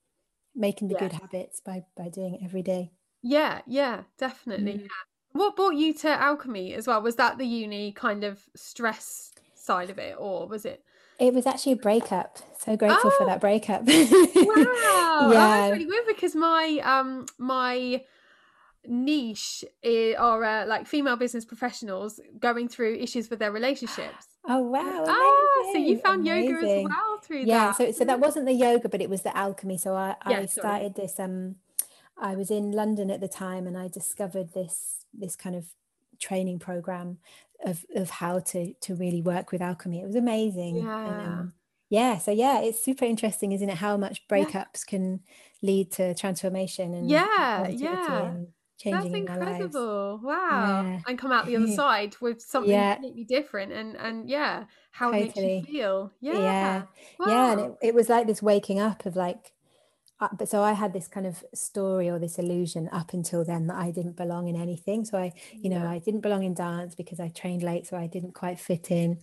making 0.54 0.88
the 0.88 0.94
yeah. 0.94 1.00
good 1.00 1.12
habits 1.12 1.60
by, 1.60 1.84
by 1.96 2.08
doing 2.08 2.34
it 2.34 2.40
every 2.44 2.62
day. 2.62 2.92
Yeah. 3.22 3.60
Yeah, 3.66 4.02
definitely. 4.18 4.74
Mm. 4.74 4.80
Yeah. 4.82 4.88
What 5.32 5.56
brought 5.56 5.74
you 5.74 5.92
to 5.94 6.08
alchemy 6.08 6.74
as 6.74 6.86
well? 6.86 7.02
Was 7.02 7.16
that 7.16 7.36
the 7.36 7.46
uni 7.46 7.92
kind 7.92 8.24
of 8.24 8.42
stress 8.54 9.32
side 9.66 9.90
of 9.90 9.98
it, 9.98 10.16
or 10.18 10.46
was 10.46 10.64
it? 10.64 10.82
It 11.18 11.34
was 11.34 11.46
actually 11.46 11.72
a 11.72 11.76
breakup. 11.76 12.38
So 12.58 12.76
grateful 12.76 13.10
oh, 13.12 13.16
for 13.18 13.26
that 13.26 13.40
breakup. 13.40 13.82
wow, 13.82 15.30
yeah, 15.32 15.48
that's 15.60 15.72
really 15.72 15.86
weird 15.86 16.06
because 16.06 16.34
my 16.34 16.80
um 16.84 17.26
my 17.38 18.02
niche 18.88 19.64
are 19.84 20.44
uh, 20.44 20.66
like 20.66 20.86
female 20.86 21.16
business 21.16 21.44
professionals 21.44 22.20
going 22.38 22.68
through 22.68 22.94
issues 22.96 23.30
with 23.30 23.38
their 23.38 23.52
relationships. 23.52 24.28
Oh 24.48 24.60
wow! 24.60 25.04
Ah, 25.08 25.72
so 25.72 25.78
you 25.78 25.98
found 25.98 26.20
amazing. 26.20 26.54
yoga 26.54 26.78
as 26.78 26.84
well 26.84 27.18
through 27.20 27.40
yeah, 27.40 27.66
that. 27.66 27.76
so 27.78 27.90
so 27.90 28.04
that 28.04 28.20
wasn't 28.20 28.46
the 28.46 28.52
yoga, 28.52 28.88
but 28.88 29.02
it 29.02 29.10
was 29.10 29.22
the 29.22 29.36
alchemy. 29.36 29.76
So 29.76 29.96
I 29.96 30.14
yeah, 30.30 30.38
I 30.38 30.46
started 30.46 30.94
sorry. 30.94 31.06
this 31.06 31.18
um 31.18 31.56
I 32.16 32.36
was 32.36 32.48
in 32.48 32.70
London 32.70 33.10
at 33.10 33.20
the 33.20 33.26
time 33.26 33.66
and 33.66 33.76
I 33.76 33.88
discovered 33.88 34.54
this 34.54 35.04
this 35.12 35.34
kind 35.34 35.56
of 35.56 35.64
training 36.20 36.60
program 36.60 37.18
of 37.64 37.84
of 37.94 38.10
how 38.10 38.40
to 38.40 38.74
to 38.74 38.94
really 38.94 39.22
work 39.22 39.52
with 39.52 39.62
alchemy. 39.62 40.00
It 40.00 40.06
was 40.06 40.16
amazing. 40.16 40.76
Yeah. 40.76 41.06
And, 41.06 41.28
um, 41.28 41.52
yeah. 41.88 42.18
So 42.18 42.30
yeah, 42.30 42.60
it's 42.60 42.84
super 42.84 43.04
interesting, 43.04 43.52
isn't 43.52 43.68
it? 43.68 43.76
How 43.76 43.96
much 43.96 44.26
breakups 44.28 44.84
yeah. 44.84 44.88
can 44.88 45.20
lead 45.62 45.92
to 45.92 46.14
transformation 46.14 46.94
and 46.94 47.08
yeah, 47.08 47.68
yeah. 47.68 48.22
And 48.22 48.48
changing 48.78 49.24
That's 49.24 49.38
incredible. 49.38 50.20
Wow. 50.22 50.82
Yeah. 50.82 51.00
And 51.06 51.18
come 51.18 51.32
out 51.32 51.46
the 51.46 51.56
other 51.56 51.68
side 51.74 52.16
with 52.20 52.42
something 52.42 52.72
yeah. 52.72 52.94
completely 52.94 53.24
different 53.24 53.72
and 53.72 53.96
and 53.96 54.28
yeah, 54.28 54.64
how 54.90 55.10
totally. 55.10 55.22
it 55.22 55.36
makes 55.36 55.68
you 55.68 55.72
feel. 55.72 56.12
Yeah. 56.20 56.38
Yeah. 56.38 56.82
Wow. 57.18 57.26
Yeah. 57.26 57.52
And 57.52 57.60
it, 57.60 57.72
it 57.82 57.94
was 57.94 58.08
like 58.08 58.26
this 58.26 58.42
waking 58.42 58.80
up 58.80 59.06
of 59.06 59.16
like 59.16 59.52
but 60.18 60.48
so 60.48 60.62
I 60.62 60.72
had 60.72 60.92
this 60.92 61.08
kind 61.08 61.26
of 61.26 61.44
story 61.54 62.08
or 62.08 62.18
this 62.18 62.38
illusion 62.38 62.88
up 62.90 63.12
until 63.12 63.44
then 63.44 63.66
that 63.66 63.76
I 63.76 63.90
didn't 63.90 64.16
belong 64.16 64.48
in 64.48 64.56
anything. 64.56 65.04
So 65.04 65.18
I, 65.18 65.32
you 65.52 65.68
know, 65.68 65.86
I 65.86 65.98
didn't 65.98 66.20
belong 66.20 66.42
in 66.42 66.54
dance 66.54 66.94
because 66.94 67.20
I 67.20 67.28
trained 67.28 67.62
late, 67.62 67.86
so 67.86 67.96
I 67.96 68.06
didn't 68.06 68.32
quite 68.32 68.58
fit 68.58 68.90
in. 68.90 69.18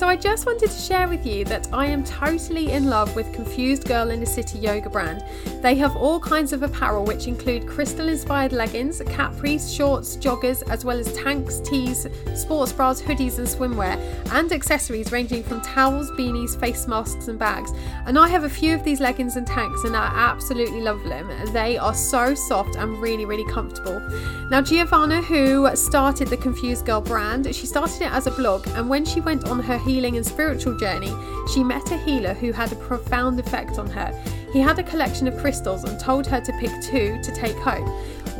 So 0.00 0.08
I 0.08 0.16
just 0.16 0.46
wanted 0.46 0.70
to 0.70 0.78
share 0.78 1.08
with 1.08 1.26
you 1.26 1.44
that 1.44 1.68
I 1.74 1.84
am 1.84 2.02
totally 2.02 2.72
in 2.72 2.88
love 2.88 3.14
with 3.14 3.34
Confused 3.34 3.84
Girl 3.86 4.08
in 4.08 4.18
the 4.18 4.24
City 4.24 4.58
yoga 4.58 4.88
brand. 4.88 5.22
They 5.62 5.74
have 5.74 5.94
all 5.94 6.18
kinds 6.18 6.54
of 6.54 6.62
apparel, 6.62 7.04
which 7.04 7.26
include 7.26 7.68
crystal 7.68 8.08
inspired 8.08 8.54
leggings, 8.54 9.02
capris, 9.02 9.76
shorts, 9.76 10.16
joggers, 10.16 10.66
as 10.70 10.86
well 10.86 10.98
as 10.98 11.12
tanks, 11.12 11.60
tees, 11.60 12.06
sports 12.34 12.72
bras, 12.72 13.02
hoodies, 13.02 13.36
and 13.36 13.46
swimwear, 13.46 13.98
and 14.32 14.50
accessories 14.52 15.12
ranging 15.12 15.42
from 15.42 15.60
towels, 15.60 16.10
beanies, 16.12 16.58
face 16.58 16.88
masks, 16.88 17.28
and 17.28 17.38
bags. 17.38 17.70
And 18.06 18.18
I 18.18 18.26
have 18.28 18.44
a 18.44 18.48
few 18.48 18.74
of 18.74 18.82
these 18.82 19.00
leggings 19.00 19.36
and 19.36 19.46
tanks, 19.46 19.84
and 19.84 19.94
I 19.94 20.06
absolutely 20.14 20.80
love 20.80 21.04
them. 21.04 21.28
They 21.52 21.76
are 21.76 21.92
so 21.92 22.34
soft 22.34 22.74
and 22.76 22.96
really, 23.02 23.26
really 23.26 23.44
comfortable. 23.52 24.00
Now, 24.48 24.62
Giovanna, 24.62 25.20
who 25.20 25.68
started 25.76 26.28
the 26.28 26.38
Confused 26.38 26.86
Girl 26.86 27.02
brand, 27.02 27.54
she 27.54 27.66
started 27.66 28.00
it 28.00 28.12
as 28.12 28.26
a 28.26 28.30
blog, 28.30 28.66
and 28.68 28.88
when 28.88 29.04
she 29.04 29.20
went 29.20 29.44
on 29.44 29.60
her 29.60 29.76
healing 29.90 30.16
and 30.16 30.24
spiritual 30.24 30.76
journey, 30.76 31.12
she 31.52 31.64
met 31.64 31.90
a 31.90 31.96
healer 31.96 32.32
who 32.32 32.52
had 32.52 32.70
a 32.70 32.76
profound 32.76 33.40
effect 33.40 33.76
on 33.76 33.90
her. 33.90 34.12
He 34.52 34.60
had 34.60 34.78
a 34.78 34.84
collection 34.84 35.26
of 35.26 35.36
crystals 35.36 35.82
and 35.82 35.98
told 35.98 36.28
her 36.28 36.40
to 36.40 36.52
pick 36.60 36.70
two 36.80 37.20
to 37.20 37.34
take 37.34 37.56
home. 37.56 37.88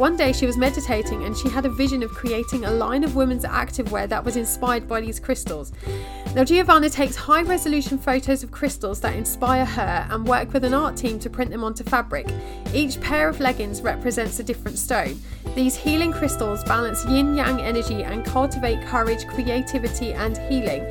One 0.01 0.17
day 0.17 0.33
she 0.33 0.47
was 0.47 0.57
meditating 0.57 1.25
and 1.25 1.37
she 1.37 1.51
had 1.51 1.67
a 1.67 1.69
vision 1.69 2.03
of 2.03 2.11
creating 2.11 2.65
a 2.65 2.71
line 2.71 3.05
of 3.05 3.17
women's 3.17 3.45
activewear 3.45 4.09
that 4.09 4.25
was 4.25 4.35
inspired 4.35 4.89
by 4.89 5.03
these 5.03 5.21
crystals. 5.21 5.73
Now, 6.35 6.43
Giovanna 6.43 6.89
takes 6.89 7.17
high 7.17 7.43
resolution 7.43 7.99
photos 7.99 8.43
of 8.43 8.51
crystals 8.51 9.01
that 9.01 9.15
inspire 9.15 9.67
her 9.67 10.07
and 10.09 10.27
work 10.27 10.55
with 10.55 10.65
an 10.65 10.73
art 10.73 10.97
team 10.97 11.19
to 11.19 11.29
print 11.29 11.51
them 11.51 11.63
onto 11.63 11.85
fabric. 11.85 12.27
Each 12.73 12.99
pair 12.99 13.29
of 13.29 13.41
leggings 13.41 13.83
represents 13.83 14.41
a 14.41 14.43
different 14.43 14.79
stone. 14.79 15.21
These 15.55 15.77
healing 15.77 16.13
crystals 16.13 16.65
balance 16.65 17.05
yin 17.05 17.35
yang 17.35 17.61
energy 17.61 18.03
and 18.03 18.25
cultivate 18.25 18.83
courage, 18.87 19.27
creativity, 19.27 20.15
and 20.15 20.39
healing. 20.49 20.87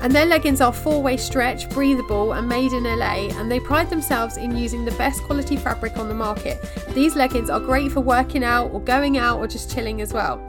And 0.00 0.14
their 0.14 0.26
leggings 0.26 0.60
are 0.60 0.72
four 0.72 1.02
way 1.02 1.16
stretch, 1.16 1.68
breathable, 1.70 2.32
and 2.32 2.48
made 2.48 2.72
in 2.72 2.84
LA, 2.84 3.28
and 3.38 3.50
they 3.50 3.58
pride 3.58 3.90
themselves 3.90 4.36
in 4.36 4.56
using 4.56 4.84
the 4.84 4.90
best 4.92 5.22
quality 5.22 5.56
fabric 5.56 5.96
on 5.96 6.08
the 6.08 6.14
market. 6.14 6.62
These 6.94 7.16
leggings 7.16 7.50
are 7.50 7.60
great 7.60 7.90
for 7.90 8.00
working 8.00 8.44
out 8.44 8.53
or 8.62 8.80
going 8.80 9.18
out 9.18 9.38
or 9.38 9.46
just 9.46 9.74
chilling 9.74 10.00
as 10.00 10.12
well. 10.12 10.46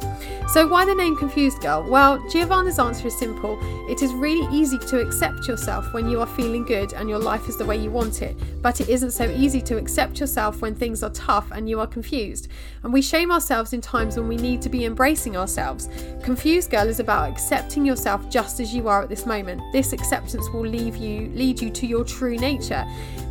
So, 0.48 0.68
why 0.68 0.86
the 0.86 0.94
name 0.94 1.18
Confused 1.18 1.60
Girl? 1.62 1.84
Well, 1.90 2.24
Giovanna's 2.30 2.78
answer 2.78 3.08
is 3.08 3.18
simple. 3.18 3.58
It 3.90 4.04
is 4.04 4.14
really 4.14 4.48
easy 4.56 4.78
to 4.78 5.00
accept 5.00 5.48
yourself 5.48 5.92
when 5.92 6.08
you 6.08 6.22
are 6.22 6.28
feeling 6.28 6.64
good 6.64 6.94
and 6.94 7.10
your 7.10 7.18
life 7.18 7.50
is 7.50 7.58
the 7.58 7.66
way 7.66 7.78
you 7.78 7.90
want 7.90 8.22
it, 8.22 8.38
but 8.62 8.80
it 8.80 8.88
isn't 8.88 9.12
so 9.12 9.30
easy 9.32 9.60
to 9.64 9.78
accept 9.78 10.20
yourself 10.20 10.62
when 10.62 10.76
things 10.76 11.02
are 11.02 11.10
tough 11.10 11.50
and 11.52 11.68
you 11.68 11.80
are 11.80 11.88
confused. 11.88 12.48
And 12.84 12.94
we 12.94 13.02
shame 13.02 13.32
ourselves 13.32 13.74
in 13.74 13.82
times 13.82 14.18
when 14.18 14.28
we 14.28 14.38
need 14.38 14.62
to 14.62 14.70
be 14.70 14.86
embracing 14.86 15.36
ourselves. 15.36 15.90
Confused 16.24 16.70
Girl 16.70 16.88
is 16.88 17.00
about 17.00 17.30
accepting 17.30 17.84
yourself 17.84 18.30
just 18.30 18.60
as 18.60 18.74
you 18.74 18.88
are 18.88 19.02
at 19.02 19.10
this 19.10 19.26
moment. 19.26 19.62
This 19.74 19.94
acceptance 19.94 20.48
will 20.52 20.66
leave 20.66 20.96
you 20.96 21.30
lead 21.30 21.60
you 21.60 21.72
to 21.72 21.88
your 21.88 22.04
true 22.04 22.38
nature. 22.38 22.86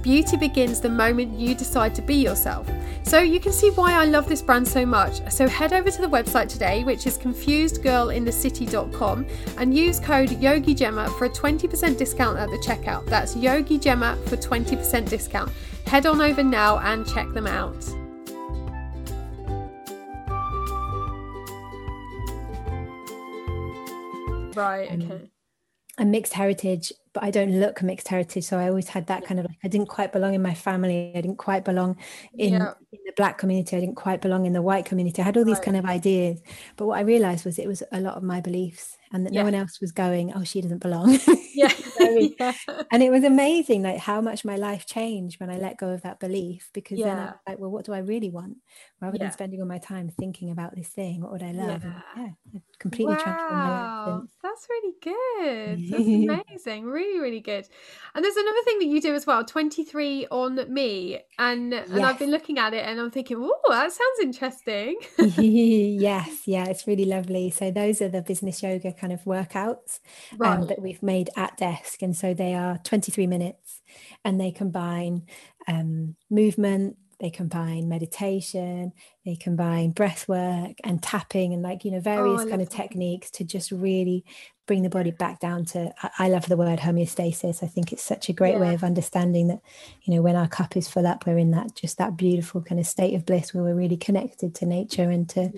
Beauty 0.04 0.36
begins 0.36 0.80
the 0.82 0.90
moment 0.90 1.40
you 1.40 1.54
decide 1.54 1.94
to 1.94 2.02
be 2.02 2.16
yourself. 2.16 2.68
So 3.04 3.20
you 3.20 3.40
can 3.40 3.52
see 3.52 3.70
why 3.70 3.94
I 3.94 4.04
love 4.04 4.28
this 4.28 4.42
brand 4.42 4.68
so 4.68 4.84
much. 4.84 5.26
So 5.32 5.48
head 5.48 5.72
over 5.72 5.90
to 5.90 6.00
the 6.02 6.06
website 6.06 6.48
today, 6.48 6.84
which 6.84 7.06
is 7.06 7.16
confusedgirlinthecity.com, 7.16 9.26
and 9.56 9.74
use 9.74 9.98
code 9.98 10.28
YogiGemma 10.28 11.18
for 11.18 11.24
a 11.24 11.30
20% 11.30 11.96
discount 11.96 12.38
at 12.38 12.50
the 12.50 12.58
checkout. 12.58 13.06
That's 13.06 13.34
YogiGemma 13.34 14.28
for 14.28 14.36
20% 14.36 15.08
discount. 15.08 15.50
Head 15.86 16.04
on 16.04 16.20
over 16.20 16.42
now 16.42 16.80
and 16.80 17.08
check 17.08 17.32
them 17.32 17.46
out. 17.46 17.82
Right, 24.54 24.88
Um, 24.90 25.02
okay. 25.02 25.30
I'm 25.98 26.10
mixed 26.10 26.34
heritage, 26.34 26.92
but 27.14 27.22
I 27.24 27.30
don't 27.30 27.58
look 27.60 27.82
mixed 27.82 28.08
heritage. 28.08 28.44
So 28.44 28.58
I 28.58 28.68
always 28.68 28.88
had 28.88 29.06
that 29.06 29.24
kind 29.24 29.40
of 29.40 29.46
like 29.46 29.56
I 29.64 29.68
didn't 29.68 29.88
quite 29.88 30.12
belong 30.12 30.34
in 30.34 30.42
my 30.42 30.54
family. 30.54 31.12
I 31.14 31.20
didn't 31.22 31.38
quite 31.38 31.64
belong 31.64 31.96
in, 32.36 32.54
Yeah. 32.54 32.74
in 32.92 32.98
the 33.06 33.12
black 33.16 33.38
community. 33.38 33.76
I 33.76 33.80
didn't 33.80 33.94
quite 33.96 34.20
belong 34.20 34.46
in 34.46 34.52
the 34.52 34.62
white 34.62 34.84
community. 34.84 35.22
I 35.22 35.24
had 35.24 35.36
all 35.38 35.44
these 35.44 35.56
Right. 35.58 35.64
kind 35.64 35.76
of 35.78 35.84
ideas. 35.86 36.42
But 36.76 36.86
what 36.86 36.98
I 36.98 37.02
realized 37.02 37.44
was 37.46 37.58
it 37.58 37.68
was 37.68 37.82
a 37.92 38.00
lot 38.00 38.16
of 38.16 38.22
my 38.22 38.40
beliefs 38.40 38.98
and 39.12 39.24
that 39.26 39.32
Yeah. 39.32 39.42
no 39.42 39.44
one 39.46 39.54
else 39.54 39.80
was 39.80 39.92
going, 39.92 40.32
oh, 40.34 40.44
she 40.44 40.60
doesn't 40.60 40.82
belong. 40.82 41.18
Yeah. 41.54 41.72
Yeah. 42.38 42.52
and 42.92 43.02
it 43.02 43.10
was 43.10 43.24
amazing 43.24 43.82
like 43.82 43.98
how 43.98 44.20
much 44.20 44.44
my 44.44 44.56
life 44.56 44.86
changed 44.86 45.38
when 45.40 45.50
I 45.50 45.56
let 45.58 45.78
go 45.78 45.90
of 45.90 46.02
that 46.02 46.18
belief 46.20 46.68
because 46.74 46.98
then 47.00 47.16
I 47.18 47.24
was 47.26 47.34
like, 47.48 47.58
well, 47.60 47.70
what 47.70 47.84
do 47.84 47.92
I 47.92 47.98
really 47.98 48.28
want? 48.30 48.56
Rather 49.04 49.18
Yeah. 49.18 49.24
than 49.24 49.32
spending 49.32 49.60
all 49.60 49.66
my 49.66 49.78
time 49.78 50.08
thinking 50.08 50.50
about 50.50 50.74
this 50.74 50.88
thing, 50.88 51.20
what 51.20 51.30
would 51.32 51.42
I 51.42 51.52
love? 51.52 51.84
And 51.84 51.94
Yeah. 51.94 52.00
yeah, 52.16 52.30
it 52.54 52.62
completely 52.78 53.16
transformed 53.16 53.62
my 53.62 53.70
life. 53.70 53.90
Wow, 54.06 54.22
that's 54.42 54.66
really 54.68 54.94
good. 55.02 55.84
That's 55.90 56.08
amazing. 56.08 56.84
Really, 56.84 57.20
really 57.20 57.40
good. 57.40 57.68
And 58.14 58.24
there's 58.24 58.36
another 58.36 58.62
thing 58.64 58.78
that 58.78 58.86
you 58.86 59.00
do 59.00 59.14
as 59.14 59.26
well, 59.26 59.44
23 59.44 60.26
on 60.30 60.72
me. 60.72 61.20
And 61.38 61.74
and 61.74 62.04
I've 62.04 62.18
been 62.18 62.30
looking 62.30 62.58
at 62.58 62.72
it 62.74 62.86
and 62.86 63.00
I'm 63.00 63.10
thinking, 63.10 63.36
oh, 63.40 63.60
that 63.68 63.92
sounds 63.92 64.20
interesting. 64.22 64.96
yes, 65.18 66.42
yeah, 66.46 66.64
it's 66.66 66.86
really 66.88 67.04
lovely. 67.04 67.48
So 67.50 67.70
those 67.70 68.02
are 68.02 68.08
the 68.08 68.20
business 68.20 68.62
yoga 68.62 68.92
kind 68.92 69.12
of 69.12 69.22
workouts 69.22 70.00
um, 70.42 70.66
that 70.66 70.82
we've 70.82 71.02
made 71.04 71.30
at 71.36 71.56
desk, 71.56 72.02
and 72.02 72.16
so 72.16 72.34
they 72.34 72.52
are 72.52 72.78
23 72.78 73.28
minutes, 73.28 73.80
and 74.24 74.40
they 74.40 74.50
combine 74.50 75.26
um, 75.68 76.16
movement, 76.30 76.96
they 77.24 77.30
combine 77.30 77.88
meditation, 77.88 78.92
they 79.24 79.34
combine 79.34 79.92
breath 79.92 80.28
work 80.28 80.76
and 80.84 81.02
tapping, 81.02 81.54
and 81.54 81.62
like 81.62 81.84
you 81.84 81.90
know 81.90 81.96
oh, 81.96 82.00
various 82.00 82.42
Oh, 82.42 82.48
kind 82.50 82.60
of 82.60 82.68
that. 82.68 82.76
techniques 82.76 83.30
to 83.32 83.44
just 83.44 83.72
really 83.72 84.24
bring 84.66 84.82
the 84.82 84.90
body 84.90 85.10
back 85.10 85.40
down 85.40 85.64
to. 85.64 85.90
I, 86.02 86.10
I 86.18 86.28
love 86.28 86.46
the 86.46 86.56
word 86.58 86.80
homeostasis. 86.80 87.62
I 87.62 87.66
think 87.66 87.92
it's 87.92 88.02
such 88.02 88.28
a 88.28 88.34
great 88.34 88.58
way 88.58 88.74
of 88.74 88.84
understanding 88.84 89.48
that 89.48 89.60
you 90.02 90.14
know 90.14 90.20
when 90.20 90.36
our 90.36 90.48
cup 90.48 90.76
is 90.76 90.86
full 90.86 91.06
up, 91.06 91.26
we're 91.26 91.38
in 91.38 91.50
that 91.52 91.74
just 91.74 91.96
that 91.96 92.16
beautiful 92.16 92.60
kind 92.60 92.78
of 92.78 92.86
state 92.86 93.14
of 93.14 93.24
bliss 93.24 93.54
where 93.54 93.64
we're 93.64 93.74
really 93.74 93.96
connected 93.96 94.54
to 94.56 94.66
nature 94.66 95.08
and 95.10 95.26
to 95.30 95.50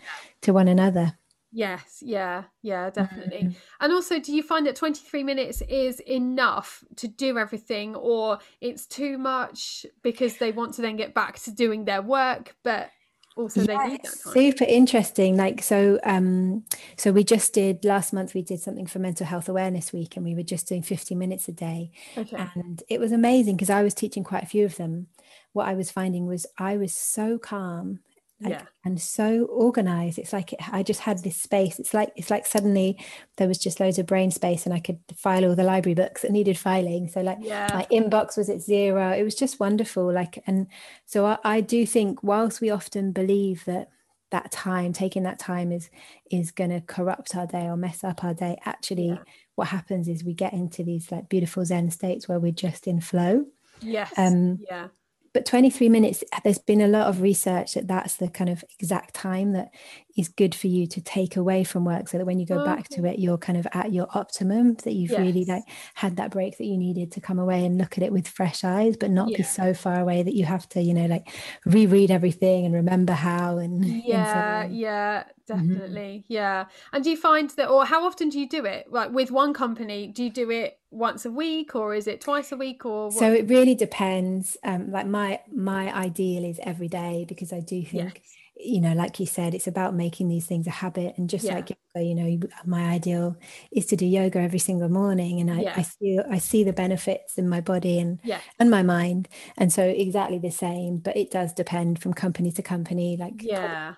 to 0.42 0.52
one 0.52 0.68
another. 0.68 1.18
Yes, 1.56 2.02
yeah, 2.04 2.42
yeah, 2.60 2.90
definitely. 2.90 3.44
Mm. 3.44 3.54
And 3.80 3.92
also, 3.94 4.20
do 4.20 4.36
you 4.36 4.42
find 4.42 4.66
that 4.66 4.76
23 4.76 5.24
minutes 5.24 5.62
is 5.70 6.00
enough 6.00 6.84
to 6.96 7.08
do 7.08 7.38
everything, 7.38 7.96
or 7.96 8.40
it's 8.60 8.84
too 8.84 9.16
much 9.16 9.86
because 10.02 10.36
they 10.36 10.52
want 10.52 10.74
to 10.74 10.82
then 10.82 10.96
get 10.96 11.14
back 11.14 11.38
to 11.44 11.50
doing 11.50 11.86
their 11.86 12.02
work, 12.02 12.54
but 12.62 12.90
also 13.38 13.62
they 13.62 13.74
need 13.88 14.02
that 14.02 14.14
time? 14.22 14.34
super 14.34 14.64
interesting. 14.64 15.38
Like 15.38 15.62
so, 15.62 15.98
um, 16.04 16.64
so 16.98 17.10
we 17.10 17.24
just 17.24 17.54
did 17.54 17.86
last 17.86 18.12
month. 18.12 18.34
We 18.34 18.42
did 18.42 18.60
something 18.60 18.86
for 18.86 18.98
Mental 18.98 19.24
Health 19.24 19.48
Awareness 19.48 19.94
Week, 19.94 20.14
and 20.14 20.26
we 20.26 20.34
were 20.34 20.42
just 20.42 20.68
doing 20.68 20.82
fifty 20.82 21.14
minutes 21.14 21.48
a 21.48 21.52
day, 21.52 21.90
Okay. 22.18 22.36
and 22.54 22.82
it 22.90 23.00
was 23.00 23.12
amazing 23.12 23.56
because 23.56 23.70
I 23.70 23.82
was 23.82 23.94
teaching 23.94 24.24
quite 24.24 24.42
a 24.42 24.46
few 24.46 24.66
of 24.66 24.76
them. 24.76 25.06
What 25.54 25.68
I 25.68 25.72
was 25.72 25.90
finding 25.90 26.26
was 26.26 26.44
I 26.58 26.76
was 26.76 26.92
so 26.92 27.38
calm, 27.38 28.00
like, 28.40 28.52
Yeah. 28.52 28.62
and 28.84 29.00
so 29.00 29.44
organized. 29.46 30.18
It's 30.18 30.32
like 30.32 30.52
it, 30.52 30.60
I 30.72 30.82
just 30.82 31.00
had 31.00 31.22
this 31.22 31.36
space. 31.36 31.78
It's 31.78 31.94
like 31.94 32.12
it's 32.16 32.30
like 32.30 32.46
suddenly 32.46 32.98
there 33.36 33.48
was 33.48 33.58
just 33.58 33.80
loads 33.80 33.98
of 33.98 34.06
brain 34.06 34.30
space, 34.30 34.66
and 34.66 34.74
I 34.74 34.78
could 34.80 34.98
file 35.16 35.44
all 35.44 35.54
the 35.54 35.62
library 35.64 35.94
books 35.94 36.22
that 36.22 36.30
needed 36.32 36.58
filing. 36.58 37.08
So 37.08 37.20
like 37.22 37.38
Yeah. 37.40 37.68
my 37.72 37.86
inbox 37.90 38.36
was 38.36 38.48
at 38.50 38.60
zero. 38.60 39.12
It 39.12 39.22
was 39.22 39.34
just 39.34 39.58
wonderful. 39.60 40.12
Like, 40.12 40.42
and 40.46 40.66
so 41.06 41.24
I, 41.26 41.38
I 41.44 41.60
do 41.60 41.86
think 41.86 42.22
whilst 42.22 42.60
we 42.60 42.70
often 42.70 43.12
believe 43.12 43.64
that 43.64 43.88
that 44.32 44.50
time, 44.50 44.92
taking 44.92 45.22
that 45.22 45.38
time 45.38 45.70
is 45.72 45.88
is 46.30 46.50
going 46.50 46.70
to 46.70 46.80
corrupt 46.80 47.34
our 47.36 47.46
day 47.46 47.66
or 47.66 47.76
mess 47.76 48.02
up 48.04 48.24
our 48.24 48.34
day, 48.34 48.58
actually 48.64 49.08
Yeah. 49.10 49.18
what 49.54 49.68
happens 49.68 50.08
is 50.08 50.24
we 50.24 50.34
get 50.34 50.52
into 50.52 50.82
these 50.84 51.10
like 51.10 51.28
beautiful 51.28 51.64
Zen 51.64 51.90
states 51.90 52.28
where 52.28 52.40
we're 52.40 52.52
just 52.52 52.86
in 52.86 53.00
flow. 53.00 53.46
Yes. 53.80 54.12
Um, 54.18 54.58
yeah. 54.68 54.88
But 55.36 55.44
23 55.44 55.90
minutes, 55.90 56.24
there's 56.44 56.56
been 56.56 56.80
a 56.80 56.88
lot 56.88 57.08
of 57.08 57.20
research 57.20 57.74
that 57.74 57.86
that's 57.86 58.16
the 58.16 58.28
kind 58.28 58.48
of 58.48 58.64
exact 58.80 59.12
time 59.12 59.52
that 59.52 59.70
is 60.16 60.28
good 60.28 60.54
for 60.54 60.66
you 60.66 60.86
to 60.86 61.00
take 61.00 61.36
away 61.36 61.64
from 61.64 61.84
work 61.84 62.08
so 62.08 62.18
that 62.18 62.24
when 62.26 62.38
you 62.38 62.46
go 62.46 62.58
back 62.58 62.88
to 62.90 63.04
it, 63.04 63.18
you're 63.18 63.38
kind 63.38 63.58
of 63.58 63.66
at 63.72 63.92
your 63.92 64.06
optimum, 64.14 64.74
that 64.84 64.92
you've 64.94 65.16
really 65.18 65.44
like 65.44 65.64
had 65.94 66.16
that 66.16 66.30
break 66.30 66.58
that 66.58 66.64
you 66.64 66.78
needed 66.78 67.12
to 67.12 67.20
come 67.20 67.38
away 67.38 67.64
and 67.64 67.78
look 67.78 67.96
at 67.98 68.04
it 68.04 68.12
with 68.12 68.28
fresh 68.28 68.64
eyes, 68.64 68.96
but 68.96 69.10
not 69.10 69.28
Yeah. 69.28 69.36
be 69.36 69.42
so 69.42 69.74
far 69.74 70.00
away 70.00 70.22
that 70.22 70.34
you 70.34 70.44
have 70.44 70.68
to, 70.70 70.80
you 70.82 70.94
know, 70.94 71.06
like 71.06 71.28
reread 71.64 72.10
everything 72.10 72.64
and 72.64 72.74
remember 72.74 73.12
how 73.12 73.58
and, 73.58 73.84
and 74.08 74.26
so 74.28 74.38
Yeah, 74.38 74.54
on. 74.60 74.78
yeah, 74.80 75.24
Mm-hmm. 75.54 75.76
definitely. 75.76 76.24
Yeah. 76.28 76.66
And 76.92 77.04
do 77.04 77.10
you 77.10 77.16
find 77.16 77.50
that, 77.50 77.68
or 77.68 77.84
how 77.84 78.04
often 78.06 78.28
do 78.30 78.40
you 78.40 78.48
do 78.48 78.64
it? 78.64 78.90
Like 78.90 79.10
with 79.12 79.30
one 79.30 79.52
company, 79.54 80.08
do 80.08 80.24
you 80.24 80.30
do 80.30 80.50
it 80.50 80.80
once 80.90 81.24
a 81.24 81.30
week 81.30 81.74
or 81.76 81.94
is 81.94 82.06
it 82.06 82.20
twice 82.20 82.52
a 82.52 82.56
week 82.56 82.84
or 82.84 83.12
what? 83.12 83.18
So 83.18 83.32
it 83.32 83.48
really 83.48 83.74
depends. 83.74 84.56
Um, 84.64 84.90
like 84.90 85.06
my 85.06 85.40
my 85.52 85.92
ideal 85.94 86.44
is 86.44 86.58
every 86.62 86.88
day 86.88 87.24
because 87.28 87.52
I 87.52 87.60
do 87.60 87.84
think 87.84 88.22
Yes. 88.24 88.36
You 88.66 88.80
know 88.80 88.92
like 88.94 89.18
you 89.20 89.26
said 89.26 89.54
it's 89.54 89.66
about 89.66 89.94
making 89.94 90.28
these 90.28 90.46
things 90.46 90.66
a 90.66 90.70
habit 90.70 91.14
and 91.16 91.30
just 91.30 91.44
Yeah. 91.44 91.54
like 91.56 91.70
yoga, 91.70 92.06
you 92.06 92.14
know 92.14 92.38
my 92.64 92.84
ideal 92.90 93.36
is 93.70 93.86
to 93.86 93.96
do 93.96 94.06
yoga 94.06 94.40
every 94.40 94.58
single 94.58 94.88
morning 94.88 95.40
and 95.40 95.50
I, 95.50 95.60
Yeah. 95.60 95.74
I 95.76 95.82
see 95.82 96.18
I 96.30 96.38
see 96.38 96.64
the 96.64 96.72
benefits 96.72 97.38
in 97.38 97.48
my 97.48 97.60
body 97.60 97.98
and 97.98 98.18
Yeah. 98.24 98.40
and 98.58 98.70
my 98.70 98.82
mind 98.82 99.28
and 99.56 99.72
so 99.72 99.82
exactly 99.84 100.38
the 100.38 100.50
same 100.50 100.98
but 100.98 101.16
it 101.16 101.30
does 101.30 101.52
depend 101.52 102.00
from 102.02 102.12
company 102.14 102.50
to 102.52 102.62
company 102.62 103.16
like 103.16 103.42
Yeah. 103.42 103.94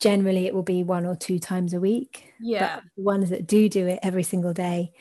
generally 0.00 0.46
it 0.46 0.54
will 0.54 0.62
be 0.62 0.82
one 0.82 1.06
or 1.06 1.14
two 1.16 1.38
times 1.38 1.72
a 1.72 1.80
week 1.80 2.32
Yeah. 2.40 2.76
but 2.76 2.84
the 2.96 3.02
ones 3.02 3.30
that 3.30 3.46
do 3.46 3.68
do 3.68 3.86
it 3.86 4.00
every 4.02 4.22
single 4.24 4.52
day 4.52 4.92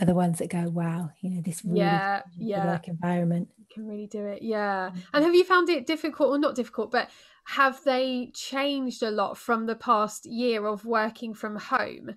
are 0.00 0.06
the 0.06 0.14
ones 0.14 0.38
that 0.38 0.48
go 0.50 0.68
wow 0.68 1.10
you 1.20 1.30
know 1.30 1.40
this 1.40 1.64
really 1.64 1.78
Yeah. 1.80 2.22
Yeah. 2.36 2.66
work 2.66 2.86
environment 2.88 3.48
can 3.72 3.86
really 3.86 4.06
do 4.06 4.24
it 4.26 4.42
yeah 4.42 4.90
Mm-hmm. 4.90 5.00
and 5.12 5.24
have 5.24 5.34
you 5.34 5.44
found 5.44 5.68
it 5.68 5.86
difficult 5.86 6.30
or 6.30 6.38
not 6.38 6.54
difficult 6.54 6.90
but 6.90 7.10
have 7.48 7.82
they 7.84 8.30
changed 8.34 9.02
a 9.02 9.10
lot 9.10 9.38
from 9.38 9.66
the 9.66 9.76
past 9.76 10.26
year 10.26 10.66
of 10.66 10.84
working 10.84 11.34
from 11.34 11.56
home 11.56 12.10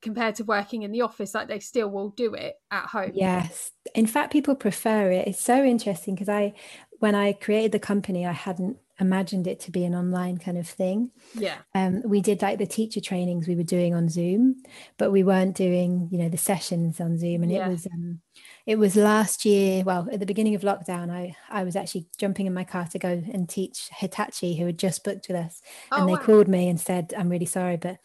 compared 0.00 0.34
to 0.34 0.44
working 0.44 0.82
in 0.82 0.90
the 0.90 1.00
office 1.00 1.34
like 1.34 1.46
they 1.46 1.60
still 1.60 1.88
will 1.88 2.10
do 2.10 2.34
it 2.34 2.54
at 2.70 2.86
home 2.86 3.12
Yes. 3.14 3.70
In 3.94 4.06
fact, 4.06 4.32
people 4.32 4.54
prefer 4.56 5.10
it. 5.10 5.28
It's 5.28 5.40
so 5.40 5.62
interesting 5.64 6.14
because 6.14 6.28
I, 6.28 6.54
when 6.98 7.14
I 7.14 7.32
created 7.32 7.72
the 7.72 7.78
company, 7.78 8.26
I 8.26 8.32
hadn't 8.32 8.78
imagined 8.98 9.46
it 9.46 9.60
to 9.60 9.70
be 9.70 9.84
an 9.84 9.94
online 9.94 10.38
kind 10.38 10.58
of 10.58 10.68
thing. 10.68 11.10
yeah 11.34 11.58
Um, 11.74 12.02
we 12.04 12.20
did 12.20 12.42
like 12.42 12.58
the 12.58 12.66
teacher 12.66 13.00
trainings 13.00 13.48
we 13.48 13.56
were 13.56 13.62
doing 13.62 13.94
on 13.94 14.08
Zoom, 14.08 14.62
but 14.98 15.10
we 15.10 15.22
weren't 15.22 15.56
doing, 15.56 16.08
you 16.10 16.18
know, 16.18 16.28
the 16.28 16.36
sessions 16.36 17.00
on 17.00 17.18
Zoom. 17.18 17.42
And 17.42 17.52
Yeah. 17.52 17.66
it 17.66 17.70
was, 17.70 17.86
um, 17.86 18.20
it 18.66 18.78
was 18.78 18.96
last 18.96 19.44
year. 19.44 19.82
Well, 19.84 20.08
at 20.12 20.20
the 20.20 20.26
beginning 20.26 20.54
of 20.54 20.62
lockdown, 20.62 21.10
I 21.10 21.36
I 21.50 21.64
was 21.64 21.76
actually 21.76 22.06
jumping 22.18 22.46
in 22.46 22.54
my 22.54 22.64
car 22.64 22.86
to 22.92 22.98
go 22.98 23.22
and 23.32 23.48
teach 23.48 23.88
Hitachi, 23.92 24.56
who 24.56 24.66
had 24.66 24.78
just 24.78 25.04
booked 25.04 25.28
with 25.28 25.36
us, 25.36 25.62
oh 25.90 26.00
and 26.00 26.08
they 26.08 26.14
wow. 26.14 26.18
called 26.22 26.48
me 26.48 26.68
and 26.68 26.80
said, 26.80 27.14
"I'm 27.16 27.28
really 27.28 27.46
sorry, 27.46 27.76
but 27.76 27.98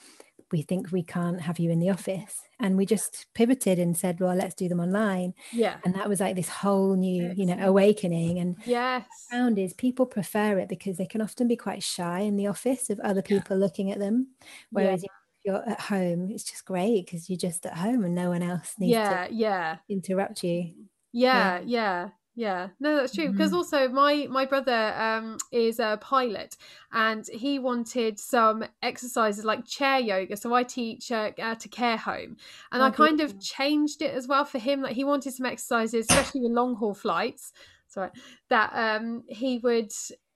we 0.52 0.62
think 0.62 0.92
we 0.92 1.04
can't 1.04 1.42
have 1.42 1.60
you 1.60 1.72
in 1.72 1.80
the 1.80 1.90
office." 1.90 2.42
And 2.60 2.76
we 2.76 2.86
just 2.88 3.28
pivoted 3.34 3.78
and 3.78 3.96
said, 3.96 4.20
"Well, 4.20 4.36
let's 4.36 4.56
do 4.56 4.68
them 4.68 4.80
online." 4.80 5.34
yeah 5.54 5.78
and 5.86 5.94
that 5.96 6.10
was 6.10 6.20
like 6.20 6.36
this 6.36 6.50
whole 6.50 6.96
new 6.96 7.32
you 7.36 7.46
know 7.46 7.58
awakening 7.68 8.40
and 8.40 8.56
yes 8.66 9.06
found 9.32 9.58
is 9.60 9.74
people 9.74 10.06
prefer 10.06 10.58
it 10.58 10.70
because 10.70 10.98
they 10.98 11.06
can 11.06 11.22
often 11.22 11.48
be 11.48 11.56
quite 11.56 11.84
shy 11.84 12.22
in 12.22 12.36
the 12.36 12.48
office 12.48 12.90
of 12.90 13.00
other 13.02 13.22
people 13.22 13.58
looking 13.58 13.92
at 13.92 14.00
them 14.00 14.28
whereas 14.72 15.04
if 15.04 15.12
you're 15.48 15.68
at 15.70 15.80
home 15.80 16.30
it's 16.32 16.44
just 16.44 16.66
great 16.66 17.06
because 17.06 17.30
you're 17.30 17.38
just 17.38 17.66
at 17.66 17.78
home 17.78 18.04
and 18.04 18.14
no 18.14 18.30
one 18.30 18.44
else 18.44 18.76
needs 18.80 18.98
yeah 18.98 19.28
yeah. 19.32 19.76
to 19.76 19.94
interrupt 19.94 20.44
you. 20.44 20.74
Yeah. 21.14 21.62
Yeah 21.66 22.10
yeah 22.40 22.68
no 22.80 22.96
that's 22.96 23.16
true 23.16 23.32
because 23.32 23.52
Mhm. 23.52 23.56
also 23.56 23.90
my 23.90 24.28
my 24.30 24.46
brother 24.46 24.94
um 24.96 25.38
is 25.52 25.80
a 25.80 25.98
pilot 26.00 26.56
and 26.92 27.26
he 27.34 27.58
wanted 27.58 28.20
some 28.20 28.64
exercises 28.84 29.44
like 29.44 29.66
chair 29.66 29.98
yoga 30.00 30.38
so 30.38 30.54
i 30.54 30.62
teach 30.62 31.12
uh, 31.12 31.32
at 31.40 31.66
a 31.66 31.70
care 31.70 31.98
home 31.98 32.38
and 32.72 32.84
Oh, 32.84 32.86
i 32.86 32.92
kind 32.92 33.22
of 33.22 33.40
changed 33.42 34.04
it 34.04 34.14
as 34.14 34.28
well 34.28 34.46
for 34.46 34.60
him 34.60 34.84
like 34.84 34.96
he 34.96 35.04
wanted 35.04 35.34
some 35.34 35.48
exercises 35.48 36.06
especially 36.08 36.42
with 36.42 36.52
long 36.52 36.76
haul 36.76 36.94
flights 36.94 37.54
sorry 37.88 38.12
that 38.50 38.70
um 38.76 39.24
he 39.28 39.58
would 39.58 39.92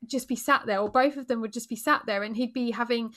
just 0.07 0.27
be 0.27 0.35
sat 0.35 0.65
there 0.65 0.79
or 0.79 0.89
both 0.89 1.17
of 1.17 1.27
them 1.27 1.39
would 1.41 1.53
just 1.53 1.69
be 1.69 1.75
sat 1.75 2.01
there 2.07 2.23
and 2.23 2.35
he'd 2.35 2.53
be 2.53 2.71
having 2.71 3.13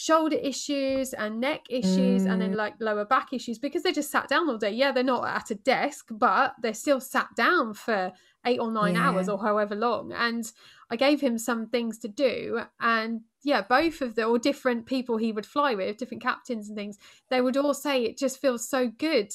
shoulder 0.00 0.36
issues 0.36 1.12
and 1.12 1.40
neck 1.40 1.62
issues 1.68 2.24
and 2.24 2.40
then 2.40 2.52
Mm. 2.52 2.56
like 2.56 2.74
lower 2.78 3.04
back 3.04 3.32
issues 3.32 3.58
because 3.58 3.82
they 3.82 3.90
just 3.90 4.12
sat 4.12 4.28
down 4.28 4.48
all 4.48 4.56
day. 4.56 4.70
Yeah 4.70 4.92
they're 4.92 5.02
not 5.02 5.26
at 5.26 5.50
a 5.50 5.56
desk 5.56 6.06
but 6.12 6.54
they're 6.62 6.72
still 6.72 7.00
sat 7.00 7.28
down 7.34 7.74
for 7.74 8.12
eight 8.46 8.60
or 8.60 8.70
nine 8.70 8.96
hours 8.96 9.28
or 9.28 9.38
however 9.38 9.74
long. 9.74 10.12
And 10.12 10.44
i 10.88 10.94
gave 10.94 11.20
him 11.20 11.36
some 11.36 11.66
things 11.66 11.98
to 11.98 12.08
do 12.08 12.60
and 12.78 13.22
yeah 13.42 13.60
both 13.60 14.00
of 14.00 14.14
the 14.14 14.24
or 14.24 14.38
different 14.38 14.86
people 14.86 15.16
he 15.16 15.32
would 15.32 15.44
fly 15.54 15.74
with 15.74 15.96
different 15.96 16.22
captains 16.22 16.68
and 16.68 16.76
things 16.78 16.96
they 17.28 17.40
would 17.40 17.56
all 17.56 17.74
say 17.74 18.04
it 18.04 18.16
just 18.16 18.40
feels 18.40 18.68
so 18.68 18.88
good 18.88 19.30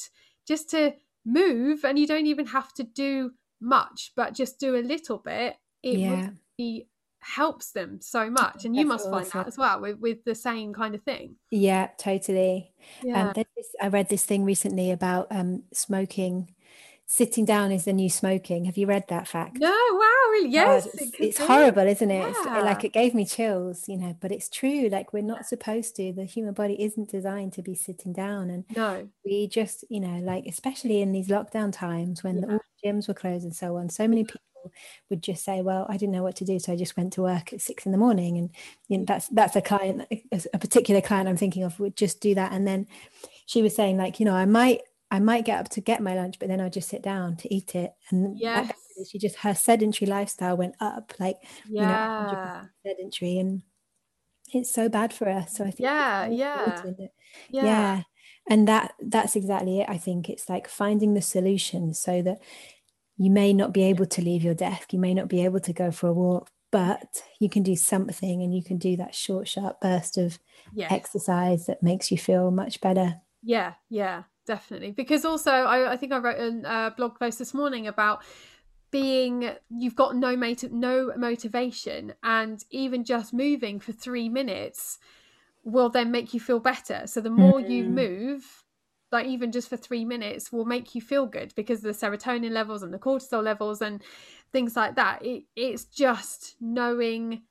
just 0.48 0.70
to 0.70 0.94
move 1.26 1.84
and 1.84 1.98
you 1.98 2.06
don't 2.06 2.26
even 2.26 2.46
have 2.46 2.72
to 2.72 2.82
do 2.82 3.32
much 3.60 4.12
but 4.16 4.34
just 4.34 4.58
do 4.58 4.76
a 4.76 4.88
little 4.92 5.18
bit. 5.18 5.56
It 5.82 5.98
yeah. 5.98 6.30
really 6.58 6.88
helps 7.24 7.72
them 7.72 8.00
so 8.00 8.30
much 8.30 8.64
and 8.64 8.76
you 8.76 8.86
That's 8.88 9.06
must 9.06 9.10
find 9.10 9.26
that 9.32 9.46
as 9.46 9.58
well 9.58 9.80
with, 9.80 9.98
with 9.98 10.24
the 10.24 10.34
same 10.34 10.72
kind 10.72 10.94
of 10.94 11.02
thing 11.02 11.36
yeah 11.50 11.88
totally 11.98 12.72
yeah 13.02 13.22
um, 13.22 13.32
there's 13.34 13.46
this, 13.56 13.68
i 13.80 13.88
read 13.88 14.08
this 14.08 14.24
thing 14.24 14.44
recently 14.44 14.90
about 14.90 15.26
um, 15.30 15.62
smoking 15.72 16.54
sitting 17.06 17.44
down 17.44 17.70
is 17.70 17.84
the 17.84 17.92
new 17.92 18.08
smoking 18.10 18.64
have 18.64 18.76
you 18.76 18.86
read 18.86 19.04
that 19.08 19.28
fact 19.28 19.58
no 19.58 19.68
wow 19.70 20.30
really 20.32 20.48
God, 20.48 20.52
yes 20.52 20.86
it's, 20.86 21.02
it 21.02 21.14
it's 21.20 21.38
horrible, 21.38 21.82
isn't 21.86 22.10
it? 22.10 22.28
It's 22.30 22.46
Yeah. 22.46 22.60
like 22.60 22.84
it 22.84 22.92
gave 22.92 23.14
me 23.14 23.24
chills, 23.24 23.88
you 23.88 23.96
know, 23.96 24.16
but 24.20 24.32
it's 24.32 24.48
true. 24.48 24.88
Like 24.88 25.12
we're 25.12 25.22
not 25.22 25.46
supposed 25.46 25.96
to. 25.96 26.12
The 26.12 26.24
human 26.24 26.54
body 26.54 26.80
isn't 26.82 27.10
designed 27.10 27.52
to 27.54 27.62
be 27.62 27.74
sitting 27.74 28.12
down. 28.12 28.50
And 28.50 28.64
no 28.74 29.08
we 29.24 29.48
just, 29.48 29.84
you 29.88 30.00
know, 30.00 30.18
like 30.20 30.44
especially 30.46 31.00
in 31.02 31.12
these 31.12 31.28
lockdown 31.28 31.72
times 31.72 32.22
when 32.22 32.36
Yeah. 32.36 32.46
the 32.46 32.60
gyms 32.84 33.08
were 33.08 33.14
closed 33.14 33.44
and 33.44 33.54
so 33.54 33.76
on, 33.76 33.88
so 33.88 34.06
many 34.06 34.24
mm. 34.24 34.28
people 34.28 34.40
would 35.10 35.22
just 35.22 35.44
say, 35.44 35.62
Well, 35.62 35.86
I 35.88 35.96
didn't 35.96 36.12
know 36.12 36.22
what 36.22 36.36
to 36.36 36.44
do. 36.44 36.58
So 36.58 36.72
I 36.72 36.76
just 36.76 36.96
went 36.96 37.12
to 37.14 37.22
work 37.22 37.52
at 37.52 37.60
six 37.60 37.86
in 37.86 37.92
the 37.92 37.98
morning. 37.98 38.38
And 38.38 38.50
you 38.88 38.98
know, 38.98 39.04
that's 39.06 39.28
that's 39.28 39.56
a 39.56 39.62
client, 39.62 40.06
a 40.30 40.58
particular 40.58 41.00
client 41.00 41.28
I'm 41.28 41.36
thinking 41.36 41.62
of 41.62 41.78
would 41.80 41.96
just 41.96 42.20
do 42.20 42.34
that. 42.34 42.52
And 42.52 42.66
then 42.66 42.86
she 43.46 43.62
was 43.62 43.74
saying, 43.74 43.96
like, 43.96 44.20
you 44.20 44.26
know, 44.26 44.34
I 44.34 44.46
might 44.46 44.80
I 45.10 45.20
might 45.20 45.44
get 45.44 45.60
up 45.60 45.68
to 45.70 45.80
get 45.80 46.02
my 46.02 46.14
lunch, 46.14 46.38
but 46.38 46.48
then 46.48 46.60
I'll 46.60 46.70
just 46.70 46.88
sit 46.88 47.02
down 47.02 47.36
to 47.36 47.54
eat 47.54 47.74
it. 47.74 47.92
And 48.10 48.38
yeah, 48.38 48.68
she 49.08 49.18
just 49.18 49.36
her 49.36 49.54
sedentary 49.54 50.10
lifestyle 50.10 50.56
went 50.56 50.74
up, 50.80 51.12
like 51.18 51.36
you 51.68 51.80
know, 51.80 51.86
100% 51.86 52.32
yeah 52.32 52.64
sedentary, 52.84 53.38
and 53.38 53.62
it's 54.52 54.72
so 54.72 54.88
bad 54.88 55.12
for 55.12 55.28
us. 55.28 55.56
So 55.56 55.64
I 55.64 55.68
think 55.68 55.80
Yeah, 55.80 56.26
yeah. 56.26 56.82
yeah 57.50 57.64
yeah. 57.64 58.02
And 58.48 58.68
that 58.68 58.94
that's 59.00 59.36
exactly 59.36 59.80
it. 59.80 59.88
I 59.88 59.98
think 59.98 60.28
it's 60.28 60.48
like 60.48 60.68
finding 60.68 61.14
the 61.14 61.22
solution 61.22 61.94
so 61.94 62.20
that 62.22 62.38
you 63.16 63.30
may 63.30 63.52
not 63.52 63.72
be 63.72 63.84
able 63.84 64.06
to 64.06 64.22
leave 64.22 64.42
your 64.42 64.54
desk, 64.54 64.92
you 64.92 64.98
may 64.98 65.14
not 65.14 65.28
be 65.28 65.44
able 65.44 65.60
to 65.60 65.72
go 65.72 65.90
for 65.90 66.08
a 66.08 66.12
walk, 66.12 66.50
but 66.70 67.22
you 67.38 67.48
can 67.48 67.62
do 67.62 67.76
something 67.76 68.42
and 68.42 68.54
you 68.54 68.62
can 68.62 68.78
do 68.78 68.96
that 68.96 69.14
short, 69.14 69.46
sharp 69.46 69.80
burst 69.80 70.18
of 70.18 70.38
yes. 70.74 70.90
exercise 70.90 71.66
that 71.66 71.82
makes 71.82 72.10
you 72.10 72.18
feel 72.18 72.50
much 72.50 72.80
better. 72.80 73.20
Yeah, 73.42 73.74
yeah, 73.88 74.24
definitely. 74.46 74.90
Because 74.90 75.24
also, 75.24 75.52
I, 75.52 75.92
I 75.92 75.96
think 75.96 76.12
I 76.12 76.18
wrote 76.18 76.38
a 76.38 76.68
uh, 76.68 76.90
blog 76.90 77.18
post 77.18 77.38
this 77.38 77.54
morning 77.54 77.86
about 77.86 78.24
being 78.90 79.50
you've 79.70 79.96
got 79.96 80.16
no 80.16 80.36
mot- 80.36 80.72
no 80.72 81.12
motivation, 81.16 82.14
and 82.22 82.64
even 82.70 83.04
just 83.04 83.32
moving 83.32 83.78
for 83.80 83.92
three 83.92 84.28
minutes 84.28 84.98
will 85.64 85.88
then 85.88 86.10
make 86.10 86.34
you 86.34 86.40
feel 86.40 86.60
better. 86.60 87.06
So 87.06 87.20
the 87.20 87.30
more 87.30 87.60
you 87.60 87.84
Mm. 87.84 87.94
move, 87.94 88.64
like 89.12 89.26
even 89.26 89.52
just 89.52 89.68
for 89.68 89.76
three 89.76 90.04
minutes, 90.04 90.52
will 90.52 90.64
make 90.64 90.94
you 90.94 91.00
feel 91.00 91.26
good 91.26 91.54
because 91.54 91.80
the 91.80 91.90
serotonin 91.90 92.50
levels 92.50 92.82
and 92.82 92.92
the 92.92 92.98
cortisol 92.98 93.42
levels 93.42 93.80
and 93.82 94.02
things 94.52 94.76
like 94.76 94.96
that. 94.96 95.24
It, 95.24 95.44
it's 95.56 95.84
just 95.84 96.56
knowing 96.60 97.44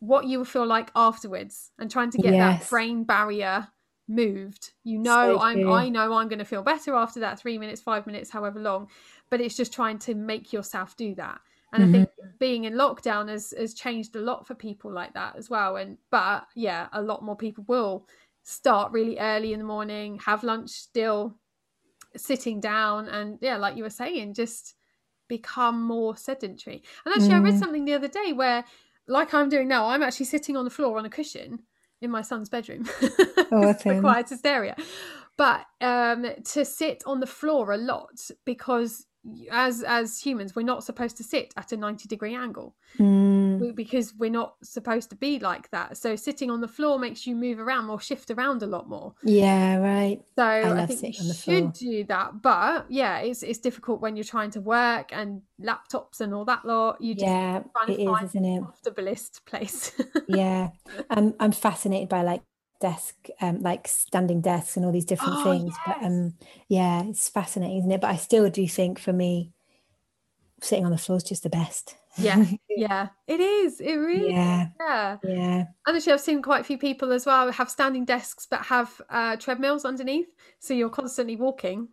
what 0.00 0.26
you 0.26 0.38
will 0.38 0.44
feel 0.44 0.66
like 0.66 0.90
afterwards 0.94 1.72
and 1.78 1.90
trying 1.90 2.10
to 2.10 2.18
get 2.18 2.38
that 2.38 2.68
brain 2.68 3.04
barrier 3.04 3.68
moved 4.10 4.72
you 4.84 4.98
know 4.98 5.36
So 5.36 5.38
i'm 5.38 5.62
i 5.66 5.88
know 5.90 6.14
i'm 6.14 6.28
going 6.28 6.38
to 6.38 6.44
feel 6.44 6.62
better 6.62 6.94
after 6.94 7.20
that 7.20 7.38
three 7.38 7.58
minutes 7.58 7.82
five 7.82 8.06
minutes 8.06 8.30
however 8.30 8.58
long 8.58 8.88
but 9.28 9.40
it's 9.40 9.56
just 9.56 9.72
trying 9.72 9.98
to 9.98 10.14
make 10.14 10.50
yourself 10.52 10.96
do 10.96 11.14
that 11.16 11.40
and 11.72 11.82
i 11.84 11.86
think 11.86 12.08
Mm-hmm. 12.08 12.28
being 12.38 12.64
in 12.64 12.74
lockdown 12.74 13.28
has 13.28 13.52
has 13.58 13.74
changed 13.74 14.14
a 14.16 14.20
lot 14.20 14.46
for 14.46 14.54
people 14.54 14.92
like 14.92 15.12
that 15.14 15.36
as 15.36 15.50
well 15.50 15.76
and 15.76 15.98
but 16.10 16.46
yeah 16.54 16.88
a 16.92 17.02
lot 17.02 17.22
more 17.22 17.36
people 17.36 17.64
will 17.68 18.06
start 18.42 18.92
really 18.92 19.18
early 19.18 19.52
in 19.52 19.58
the 19.58 19.64
morning 19.64 20.18
have 20.24 20.42
lunch 20.42 20.70
still 20.70 21.36
sitting 22.16 22.60
down 22.60 23.06
and 23.08 23.38
yeah 23.42 23.56
like 23.56 23.76
you 23.76 23.82
were 23.82 23.90
saying 23.90 24.32
just 24.34 24.74
become 25.28 25.82
more 25.82 26.16
sedentary 26.16 26.82
and 27.04 27.14
actually 27.14 27.34
i 27.34 27.38
read 27.38 27.54
Mm. 27.54 27.58
something 27.58 27.84
the 27.84 27.92
other 27.92 28.08
day 28.08 28.32
where 28.32 28.64
like 29.06 29.34
i'm 29.34 29.48
doing 29.50 29.68
now 29.68 29.88
i'm 29.88 30.02
actually 30.02 30.26
sitting 30.26 30.56
on 30.56 30.64
the 30.64 30.70
floor 30.70 30.96
on 30.98 31.04
a 31.04 31.10
cushion 31.10 31.58
in 32.00 32.10
my 32.10 32.22
son's 32.22 32.48
bedroom 32.48 32.88
it's 33.00 33.82
the 33.84 34.00
quietest 34.00 34.46
area 34.46 34.74
but 35.36 35.66
um 35.82 36.26
to 36.44 36.64
sit 36.64 37.02
on 37.06 37.20
the 37.20 37.26
floor 37.26 37.72
a 37.72 37.76
lot 37.76 38.18
because 38.46 39.04
as 39.50 39.82
as 39.82 40.20
humans 40.20 40.54
we're 40.54 40.62
not 40.62 40.84
supposed 40.84 41.16
to 41.16 41.24
sit 41.24 41.52
at 41.56 41.72
a 41.72 41.76
90 41.76 42.08
degree 42.08 42.34
angle 42.34 42.74
Mm, 42.98 43.60
we, 43.60 43.72
because 43.72 44.14
we're 44.14 44.30
not 44.30 44.54
supposed 44.62 45.10
to 45.10 45.16
be 45.16 45.38
like 45.38 45.70
that 45.70 45.96
so 45.96 46.16
sitting 46.16 46.50
on 46.50 46.60
the 46.62 46.68
floor 46.68 46.98
makes 46.98 47.26
you 47.26 47.36
move 47.36 47.58
around 47.60 47.90
or 47.90 48.00
shift 48.00 48.30
around 48.30 48.62
a 48.62 48.66
lot 48.66 48.88
more 48.88 49.14
yeah, 49.22 49.76
right. 49.76 50.22
so 50.36 50.42
I, 50.42 50.62
love 50.62 50.88
think 50.88 51.02
you 51.02 51.12
sitting 51.12 51.20
on 51.20 51.28
the 51.28 51.34
should 51.34 51.72
do 51.74 52.04
that. 52.04 52.42
But 52.42 52.86
yeah, 52.88 53.18
it's 53.18 53.42
it's 53.42 53.58
difficult 53.58 54.00
when 54.00 54.16
you're 54.16 54.24
trying 54.24 54.50
to 54.52 54.60
work 54.60 55.10
and 55.12 55.42
laptops 55.60 56.20
and 56.20 56.32
all 56.34 56.44
that 56.46 56.64
lot. 56.64 57.00
You 57.00 57.14
just 57.14 57.26
Yeah, 57.26 57.62
it 57.88 58.00
is, 58.00 58.06
find 58.06 58.24
isn't 58.24 58.44
it? 58.44 58.62
the 58.82 58.90
comfortablest 58.90 59.44
place. 59.44 59.92
Yeah. 60.28 60.70
I'm 61.10 61.34
I'm 61.40 61.52
fascinated 61.52 62.08
by 62.08 62.22
like 62.22 62.42
desk, 62.80 63.14
um, 63.40 63.60
like 63.60 63.88
standing 63.88 64.40
desks 64.40 64.76
and 64.76 64.86
all 64.86 64.92
these 64.92 65.04
different 65.04 65.38
Oh, 65.38 65.42
things. 65.42 65.78
But 65.84 65.96
um, 66.02 66.34
yeah, 66.68 67.02
it's 67.04 67.28
fascinating, 67.28 67.78
isn't 67.78 67.90
it? 67.92 68.00
But 68.00 68.10
I 68.10 68.16
still 68.16 68.48
do 68.50 68.66
think 68.68 68.98
for 68.98 69.12
me, 69.12 69.52
sitting 70.60 70.84
on 70.84 70.90
the 70.90 70.98
floor 70.98 71.16
is 71.18 71.24
just 71.24 71.42
the 71.42 71.50
best. 71.50 71.96
Yeah, 72.16 72.44
yeah, 72.68 73.08
it 73.26 73.40
is. 73.40 73.80
It 73.80 73.94
really, 73.94 74.34
yeah, 74.34 74.68
yeah, 74.80 75.18
yeah. 75.22 75.64
And 75.86 75.96
actually, 75.96 76.12
I've 76.12 76.20
seen 76.20 76.42
quite 76.42 76.60
a 76.60 76.64
few 76.64 76.78
people 76.78 77.12
as 77.12 77.26
well 77.26 77.50
have 77.52 77.70
standing 77.70 78.04
desks 78.04 78.46
but 78.50 78.60
have 78.62 79.00
uh, 79.08 79.36
treadmills 79.36 79.84
underneath, 79.84 80.28
so 80.58 80.74
you're 80.74 80.90
constantly 80.90 81.36
walking 81.36 81.88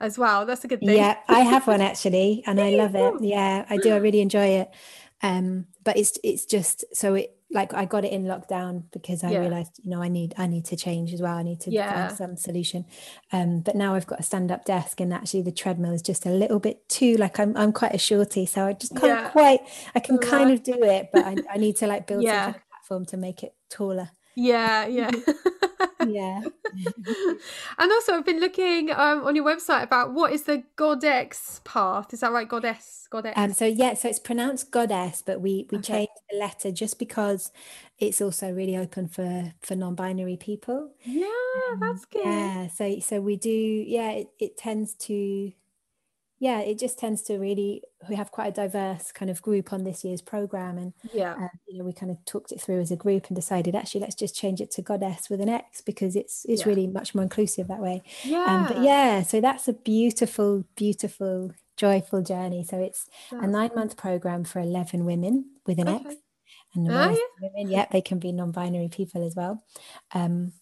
as 0.00 0.18
well. 0.18 0.46
That's 0.46 0.64
a 0.64 0.68
good 0.68 0.84
thing. 0.84 0.96
Yeah, 0.96 1.16
I 1.28 1.40
have 1.40 1.66
one 1.66 1.80
actually, 1.80 2.42
and 2.46 2.60
I 2.60 2.70
love 2.70 2.94
it. 2.94 3.14
Yeah, 3.20 3.66
I 3.68 3.78
do. 3.78 3.92
I 3.92 3.96
really 3.96 4.20
enjoy 4.20 4.46
it. 4.46 4.70
Um, 5.22 5.66
but 5.86 5.96
it's 5.96 6.18
it's 6.30 6.44
just 6.44 6.84
so 6.92 7.14
it 7.14 7.28
like 7.58 7.72
I 7.72 7.84
got 7.84 8.04
it 8.04 8.12
in 8.12 8.24
lockdown 8.24 8.74
because 8.96 9.22
I 9.24 9.30
Yeah. 9.30 9.40
realized 9.44 9.74
you 9.82 9.90
know 9.92 10.02
I 10.02 10.08
need 10.08 10.34
I 10.36 10.46
need 10.54 10.64
to 10.66 10.76
change 10.76 11.14
as 11.14 11.20
well. 11.22 11.36
I 11.36 11.44
need 11.50 11.60
to 11.60 11.70
Yeah. 11.70 11.90
find 12.08 12.16
some 12.18 12.36
solution. 12.36 12.84
Um, 13.32 13.60
but 13.60 13.74
now 13.76 13.94
I've 13.94 14.06
got 14.12 14.18
a 14.20 14.22
stand 14.24 14.50
up 14.50 14.64
desk, 14.64 15.00
and 15.00 15.14
actually 15.14 15.42
the 15.42 15.52
treadmill 15.62 15.92
is 15.92 16.02
just 16.02 16.26
a 16.26 16.30
little 16.42 16.58
bit 16.58 16.76
too 16.88 17.16
like 17.16 17.38
I'm 17.42 17.56
I'm 17.56 17.72
quite 17.72 17.94
a 17.94 17.98
shorty, 18.08 18.44
so 18.46 18.66
I 18.66 18.72
just 18.74 18.94
can't 18.96 19.20
Yeah. 19.20 19.28
quite. 19.30 19.60
I 19.94 20.00
can 20.00 20.16
Right. 20.16 20.28
kind 20.34 20.50
of 20.50 20.62
do 20.64 20.76
it, 20.82 21.10
but 21.12 21.24
I, 21.24 21.36
I 21.54 21.56
need 21.64 21.76
to 21.76 21.86
like 21.86 22.06
build 22.08 22.24
some 22.24 22.34
Yeah. 22.34 22.44
kind 22.46 22.56
of 22.56 22.62
platform 22.72 23.04
to 23.12 23.16
make 23.16 23.42
it 23.44 23.54
taller. 23.70 24.10
Yeah, 24.34 24.86
yeah. 24.86 25.10
Yeah. 26.06 26.42
and 27.78 27.92
also, 27.92 28.14
I've 28.14 28.24
been 28.24 28.40
looking 28.40 28.90
um, 28.90 29.24
on 29.24 29.34
your 29.36 29.44
website 29.44 29.82
about 29.82 30.12
what 30.12 30.32
is 30.32 30.42
the 30.44 30.62
Godex 30.76 31.62
path. 31.64 32.12
Is 32.12 32.20
that 32.20 32.32
right? 32.32 32.48
Goddess, 32.48 33.06
goddess. 33.10 33.34
Um, 33.36 33.52
so 33.52 33.64
yeah, 33.66 33.94
so 33.94 34.08
it's 34.08 34.18
pronounced 34.18 34.70
goddess, 34.70 35.22
but 35.24 35.40
we 35.40 35.66
we 35.70 35.78
Okay. 35.78 35.92
changed 35.92 36.12
the 36.30 36.38
letter 36.38 36.70
just 36.70 36.98
because 36.98 37.52
it's 37.98 38.20
also 38.20 38.50
really 38.52 38.76
open 38.76 39.08
for 39.08 39.52
for 39.60 39.74
non-binary 39.74 40.36
people. 40.36 40.92
yeah, 41.04 41.26
Um, 41.72 41.80
that's 41.80 42.04
good. 42.04 42.22
Yeah, 42.24 42.68
so 42.68 42.98
so 43.00 43.20
we 43.20 43.36
do. 43.36 43.50
Yeah, 43.50 44.10
it, 44.12 44.28
it 44.38 44.56
tends 44.56 44.94
to. 44.94 45.52
Yeah, 46.38 46.60
it 46.60 46.78
just 46.78 46.98
tends 46.98 47.22
to 47.22 47.38
really. 47.38 47.82
We 48.08 48.16
have 48.16 48.30
quite 48.30 48.48
a 48.48 48.52
diverse 48.52 49.10
kind 49.10 49.30
of 49.30 49.40
group 49.42 49.72
on 49.72 49.84
this 49.84 50.04
year's 50.04 50.20
program, 50.22 50.76
and 50.78 50.92
Yeah, 51.12 51.34
uh, 51.34 51.48
you 51.66 51.78
know 51.78 51.84
we 51.84 51.92
kind 51.92 52.10
of 52.12 52.18
talked 52.26 52.52
it 52.52 52.60
through 52.60 52.80
as 52.80 52.90
a 52.90 52.96
group 52.96 53.26
and 53.28 53.34
decided 53.36 53.74
actually 53.74 54.02
let's 54.02 54.14
just 54.14 54.36
change 54.36 54.60
it 54.60 54.70
to 54.72 54.82
goddess 54.82 55.30
with 55.30 55.40
an 55.40 55.48
X 55.48 55.80
because 55.80 56.14
it's 56.14 56.44
it's 56.46 56.62
Yeah. 56.62 56.68
really 56.68 56.86
much 56.86 57.14
more 57.14 57.22
inclusive 57.24 57.68
that 57.68 57.80
way. 57.80 58.02
yeah. 58.24 58.44
Um, 58.48 58.66
but 58.68 58.82
yeah, 58.82 59.22
so 59.22 59.40
that's 59.40 59.66
a 59.68 59.72
beautiful, 59.72 60.64
beautiful, 60.76 61.52
joyful 61.76 62.22
journey. 62.22 62.64
So 62.64 62.78
it's 62.80 63.08
a 63.30 63.46
nine 63.46 63.70
month 63.74 63.96
program 63.96 64.44
for 64.44 64.60
11 64.60 65.04
women 65.06 65.52
with 65.66 65.78
an 65.78 65.88
X. 65.88 66.14
And 66.74 66.86
the 66.86 66.92
Oh, 66.92 67.10
of 67.12 67.18
women, 67.40 67.70
yeah, 67.70 67.86
they 67.90 68.02
can 68.02 68.18
be 68.18 68.32
non 68.32 68.50
binary 68.52 68.88
people 68.88 69.24
as 69.26 69.34
well. 69.34 69.64
Um, 70.14 70.52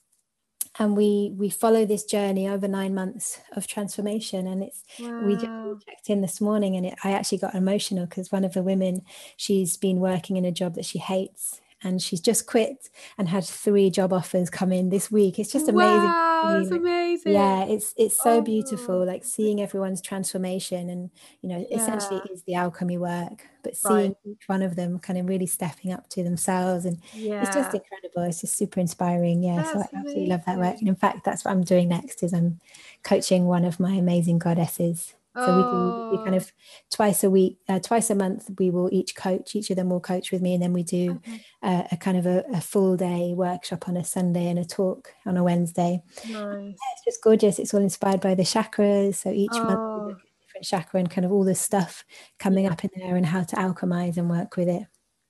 and 0.78 0.96
we 0.96 1.32
we 1.37 1.50
follow 1.50 1.84
this 1.84 2.04
journey 2.04 2.48
over 2.48 2.66
nine 2.66 2.94
months 2.94 3.40
of 3.52 3.66
transformation. 3.66 4.46
And 4.46 4.62
it's 4.62 4.82
we 4.98 5.34
just 5.34 5.46
checked 5.87 6.10
in 6.10 6.20
this 6.20 6.40
morning 6.40 6.76
and 6.76 6.87
it, 6.87 6.94
i 7.04 7.12
actually 7.12 7.38
got 7.38 7.54
emotional 7.54 8.06
because 8.06 8.30
one 8.30 8.44
of 8.44 8.52
the 8.52 8.62
women 8.62 9.02
she's 9.37 9.76
been 9.76 9.98
working 10.00 10.37
in 10.37 10.44
a 10.44 10.52
job 10.52 10.74
that 10.74 10.84
she 10.84 10.98
hates 10.98 11.60
and 11.85 12.01
she's 12.03 12.20
just 12.20 12.47
quit 12.47 12.88
and 13.18 13.29
had 13.29 13.44
three 13.44 13.90
job 13.90 14.12
offers 14.12 14.51
come 14.51 14.73
in 14.73 14.88
this 14.88 15.11
week 15.11 15.38
it's 15.38 15.53
just 15.53 15.68
amazing 15.68 16.09
Wow, 16.09 16.55
that's 16.59 16.70
like, 16.70 16.81
amazing. 16.81 17.33
yeah 17.33 17.64
it's 17.64 17.94
it's 17.97 18.16
so 18.23 18.38
Oh. 18.38 18.40
beautiful 18.42 19.05
like 19.07 19.25
seeing 19.25 19.61
everyone's 19.61 20.01
transformation 20.01 20.88
and 20.90 21.11
you 21.42 21.49
know 21.49 21.64
essentially 21.70 22.16
Yeah. 22.16 22.23
it 22.25 22.31
is 22.33 22.42
the 22.44 22.55
alchemy 22.55 22.99
work 22.99 23.47
but 23.62 23.77
seeing 23.77 23.94
Right. 23.97 24.16
each 24.25 24.49
one 24.49 24.62
of 24.62 24.77
them 24.77 24.99
kind 24.99 25.18
of 25.18 25.29
really 25.29 25.47
stepping 25.47 25.92
up 25.92 26.09
to 26.11 26.23
themselves 26.25 26.85
and 26.87 26.99
Yeah. 27.14 27.42
it's 27.42 27.55
just 27.55 27.75
incredible 27.75 28.23
it's 28.23 28.40
just 28.40 28.57
super 28.57 28.81
inspiring 28.81 29.42
yeah 29.42 29.62
so 29.64 29.70
i 29.70 29.83
That's 29.83 29.94
absolutely 29.94 30.27
love 30.27 30.44
that 30.47 30.59
work 30.59 30.77
and 30.81 30.88
in 30.88 30.97
fact 30.97 31.25
that's 31.25 31.44
what 31.44 31.53
i'm 31.53 31.62
doing 31.62 31.88
next 31.88 32.23
is 32.23 32.33
i'm 32.35 32.61
coaching 33.03 33.44
one 33.47 33.64
of 33.64 33.79
my 33.79 33.92
amazing 33.94 34.38
goddesses 34.38 35.14
so 35.37 35.57
we 35.57 35.62
do 35.64 36.09
we 36.12 36.16
kind 36.18 36.35
Oh. 36.35 36.38
of 36.38 36.53
twice 36.92 37.25
a 37.25 37.31
week 37.31 37.59
uh, 37.68 37.81
twice 37.81 38.09
a 38.11 38.14
month 38.14 38.49
we 38.59 38.70
will 38.70 38.88
each 38.92 39.16
coach 39.16 39.55
each 39.57 39.68
of 39.70 39.77
them 39.77 39.88
will 39.90 40.01
coach 40.01 40.31
with 40.31 40.40
me 40.40 40.55
and 40.55 40.62
then 40.62 40.73
we 40.73 40.83
do 40.85 41.12
Okay. 41.27 41.40
uh, 41.62 41.83
a 41.90 41.97
kind 41.97 42.16
of 42.16 42.27
a, 42.27 42.44
a 42.53 42.61
full 42.61 42.97
day 42.97 43.33
workshop 43.37 43.88
on 43.88 43.97
a 43.97 44.05
sunday 44.05 44.47
and 44.49 44.59
a 44.59 44.64
talk 44.64 45.12
on 45.27 45.37
a 45.37 45.42
wednesday 45.42 46.01
Nice. 46.31 46.75
it's 46.92 47.05
just 47.05 47.23
gorgeous 47.23 47.59
it's 47.59 47.75
all 47.75 47.81
inspired 47.81 48.20
by 48.20 48.35
the 48.37 48.44
chakras 48.44 49.16
so 49.16 49.31
each 49.31 49.53
month 49.53 49.81
we 49.97 50.03
Oh, 50.03 50.07
look 50.09 50.18
at 50.18 50.40
different 50.40 50.66
chakra 50.66 51.01
and 51.01 51.11
kind 51.11 51.25
of 51.25 51.33
all 51.33 51.42
this 51.44 51.61
stuff 51.61 52.05
coming 52.38 52.66
up 52.66 52.85
in 52.85 52.90
there 52.97 53.16
and 53.16 53.27
how 53.27 53.42
to 53.42 53.57
alchemize 53.57 54.16
and 54.16 54.31
work 54.31 54.57
with 54.57 54.68
it 54.68 54.85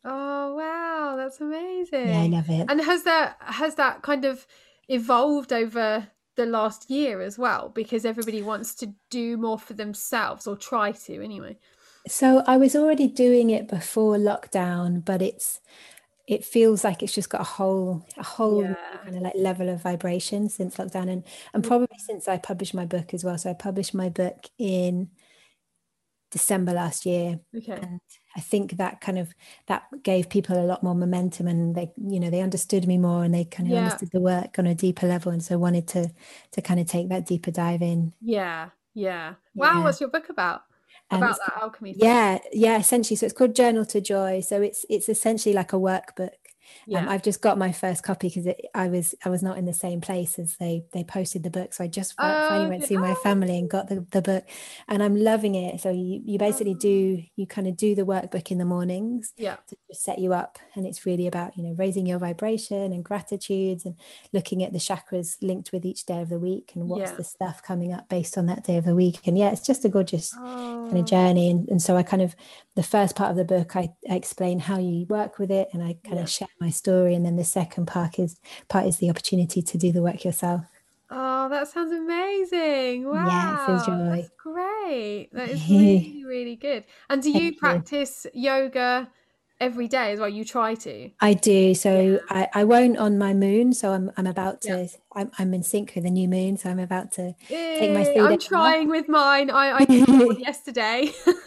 oh 0.04 0.54
wow, 0.54 1.16
that's 1.16 1.40
amazing. 1.40 2.08
yeah 2.08 2.20
i 2.20 2.26
love 2.26 2.50
it 2.50 2.66
And 2.68 2.80
has 2.82 3.04
that 3.04 3.36
has 3.40 3.76
that 3.76 4.02
kind 4.02 4.26
of 4.26 4.46
evolved 4.88 5.50
over 5.50 6.08
the 6.36 6.46
last 6.46 6.90
year 6.90 7.20
as 7.22 7.38
well? 7.38 7.68
Because 7.70 8.04
everybody 8.04 8.42
wants 8.42 8.74
to 8.76 8.94
do 9.10 9.36
more 9.36 9.58
for 9.58 9.74
themselves 9.74 10.46
or 10.46 10.56
try 10.56 10.92
to 10.92 11.22
anyway. 11.22 11.58
So 12.06 12.42
I 12.46 12.56
was 12.58 12.76
already 12.76 13.08
doing 13.08 13.50
it 13.50 13.68
before 13.68 14.16
lockdown, 14.16 15.04
but 15.04 15.22
it's 15.22 15.60
it 16.28 16.44
feels 16.44 16.84
like 16.84 17.02
it's 17.02 17.14
just 17.14 17.30
got 17.30 17.42
a 17.42 17.44
whole 17.44 18.06
a 18.18 18.24
whole 18.24 18.66
Yeah. 18.68 18.98
kind 19.04 19.16
of 19.18 19.22
like 19.22 19.34
level 19.36 19.68
of 19.70 19.82
vibration 19.82 20.48
since 20.50 20.76
lockdown 20.76 21.10
and 21.10 21.24
and 21.54 21.64
Mm. 21.64 21.68
probably 21.68 21.98
since 21.98 22.28
I 22.28 22.38
published 22.38 22.74
my 22.74 22.86
book 22.86 23.14
as 23.14 23.24
well. 23.24 23.38
So 23.38 23.50
I 23.50 23.54
published 23.54 23.94
my 23.94 24.08
book 24.10 24.46
in 24.58 25.10
December 26.30 26.72
last 26.72 27.06
year 27.06 27.40
Okay. 27.54 27.78
and 27.80 28.00
I 28.36 28.40
think 28.40 28.72
that 28.78 29.00
kind 29.00 29.18
of 29.18 29.34
that 29.66 29.84
gave 30.02 30.28
people 30.28 30.58
a 30.58 30.64
lot 30.66 30.82
more 30.82 30.94
momentum 30.94 31.46
and 31.48 31.74
they 31.74 31.92
you 31.96 32.18
know 32.20 32.30
they 32.30 32.40
understood 32.40 32.86
me 32.86 32.98
more 32.98 33.24
and 33.24 33.34
they 33.34 33.44
kind 33.44 33.68
of 33.68 33.74
Yeah. 33.74 33.76
understood 33.76 34.10
the 34.12 34.20
work 34.20 34.58
on 34.58 34.66
a 34.66 34.74
deeper 34.74 35.06
level 35.06 35.32
and 35.32 35.42
so 35.42 35.58
wanted 35.58 35.86
to 35.88 36.10
to 36.52 36.62
kind 36.62 36.80
of 36.80 36.86
take 36.86 37.08
that 37.10 37.26
deeper 37.26 37.50
dive 37.50 37.82
in. 37.82 38.12
Yeah. 38.20 38.70
Yeah. 38.94 39.34
Wow, 39.56 39.82
Yeah. 39.82 39.84
what's 39.84 40.00
your 40.00 40.10
book 40.10 40.28
about? 40.28 40.62
Um, 41.10 41.18
About 41.22 41.28
it's 41.28 41.40
that 41.40 41.62
alchemy 41.62 41.94
thing. 41.94 42.00
Yeah, 42.00 42.38
yeah, 42.52 42.78
essentially. 42.78 43.16
So 43.16 43.26
it's 43.26 43.34
called 43.34 43.54
Journal 43.54 43.84
to 43.86 44.00
Joy. 44.00 44.40
So 44.40 44.60
it's 44.62 44.84
it's 44.90 45.08
essentially 45.08 45.54
like 45.54 45.72
a 45.72 45.76
workbook. 45.76 46.30
Yeah. 46.86 47.00
Um, 47.00 47.08
I've 47.08 47.22
just 47.22 47.40
got 47.40 47.58
my 47.58 47.72
first 47.72 48.02
copy 48.02 48.28
because 48.28 48.46
I 48.74 48.88
was 48.88 49.14
I 49.24 49.28
was 49.28 49.42
not 49.42 49.58
in 49.58 49.64
the 49.64 49.72
same 49.72 50.00
place 50.00 50.38
as 50.38 50.56
they 50.58 50.84
they 50.92 51.04
posted 51.04 51.42
the 51.42 51.50
book. 51.50 51.72
So 51.74 51.84
I 51.84 51.88
just 51.88 52.14
Oh, 52.18 52.48
finally 52.48 52.70
went 52.70 52.82
to 52.82 52.88
see 52.88 52.96
my 52.96 53.12
Oh. 53.12 53.14
family 53.16 53.58
and 53.58 53.68
got 53.70 53.88
the, 53.88 54.06
the 54.10 54.22
book, 54.22 54.44
and 54.88 55.02
I'm 55.02 55.16
loving 55.16 55.54
it. 55.54 55.80
So 55.80 55.90
you 55.90 56.22
you 56.24 56.38
basically 56.38 56.74
do 56.74 57.22
you 57.36 57.46
kind 57.46 57.66
of 57.66 57.76
do 57.76 57.94
the 57.94 58.02
workbook 58.06 58.50
in 58.50 58.58
the 58.58 58.64
mornings 58.64 59.32
yeah. 59.36 59.56
to 59.68 59.76
just 59.88 60.02
set 60.04 60.18
you 60.18 60.32
up, 60.32 60.58
and 60.74 60.86
it's 60.86 61.04
really 61.06 61.26
about 61.26 61.56
you 61.56 61.62
know 61.64 61.74
raising 61.78 62.06
your 62.06 62.18
vibration 62.18 62.92
and 62.92 63.04
gratitudes 63.04 63.84
and 63.84 63.94
looking 64.32 64.62
at 64.62 64.72
the 64.72 64.78
chakras 64.78 65.36
linked 65.42 65.72
with 65.72 65.84
each 65.84 66.06
day 66.06 66.20
of 66.20 66.28
the 66.28 66.38
week 66.38 66.72
and 66.74 66.88
what's 66.88 67.10
Yeah. 67.10 67.16
the 67.16 67.24
stuff 67.24 67.62
coming 67.62 67.92
up 67.92 68.08
based 68.08 68.36
on 68.38 68.46
that 68.46 68.64
day 68.64 68.76
of 68.76 68.84
the 68.84 68.94
week. 68.94 69.26
And 69.26 69.36
yeah, 69.38 69.50
it's 69.52 69.66
just 69.66 69.84
a 69.84 69.88
gorgeous 69.88 70.32
kind 70.34 70.96
Oh. 70.96 71.00
of 71.00 71.04
journey 71.06 71.50
and, 71.50 71.68
and 71.68 71.80
so 71.82 71.96
i 71.96 72.02
kind 72.02 72.22
of 72.22 72.36
the 72.76 72.82
first 72.82 73.16
part 73.16 73.30
of 73.30 73.36
the 73.36 73.44
book 73.44 73.74
I, 73.76 73.90
I 74.10 74.14
explain 74.14 74.58
how 74.58 74.78
you 74.78 75.06
work 75.06 75.38
with 75.38 75.50
it 75.50 75.68
and 75.72 75.82
i 75.82 75.96
kind 76.04 76.16
Yeah. 76.16 76.22
of 76.22 76.30
share 76.30 76.48
my 76.60 76.63
story 76.70 77.14
and 77.14 77.24
then 77.24 77.36
the 77.36 77.44
second 77.44 77.86
part 77.86 78.18
is 78.18 78.38
part 78.68 78.86
is 78.86 78.98
the 78.98 79.10
opportunity 79.10 79.62
to 79.62 79.78
do 79.78 79.92
the 79.92 80.02
work 80.02 80.24
yourself 80.24 80.62
Oh, 81.10 81.48
that 81.50 81.68
sounds 81.68 81.92
amazing. 81.92 83.06
Wow. 83.08 83.26
Yeah, 83.26 83.52
it 83.54 83.60
feels 83.60 83.84
joy. 83.84 83.94
That's 84.16 84.30
great. 84.38 85.28
That 85.32 85.50
is 85.50 85.64
really, 85.68 86.24
really 86.24 86.56
good. 86.56 86.84
And 87.10 87.22
do 87.22 87.30
you. 87.30 87.52
practice 87.52 88.26
yoga 88.34 89.10
every 89.60 89.88
day 89.88 90.12
as 90.12 90.20
well? 90.20 90.28
You 90.28 90.44
try 90.44 90.74
to? 90.74 91.10
i 91.20 91.32
do 91.34 91.74
so. 91.74 92.20
I, 92.28 92.48
I 92.54 92.64
won't 92.64 92.98
on 92.98 93.18
my 93.18 93.32
moon 93.34 93.72
so 93.72 93.92
i'm, 93.92 94.10
I'm 94.16 94.26
about 94.26 94.60
to 94.62 94.68
Yeah. 94.68 94.86
I'm, 95.16 95.30
I'm 95.38 95.54
in 95.54 95.62
sync 95.62 95.92
with 95.94 96.04
the 96.04 96.10
new 96.10 96.26
moon 96.28 96.56
so 96.56 96.70
i'm 96.70 96.78
about 96.80 97.12
to 97.12 97.34
Take 97.48 97.92
my 97.92 98.04
I'm 98.20 98.38
trying 98.38 98.88
with 98.88 99.08
mine. 99.08 99.50
I, 99.50 99.78
I 99.80 99.84
yesterday. 100.38 101.12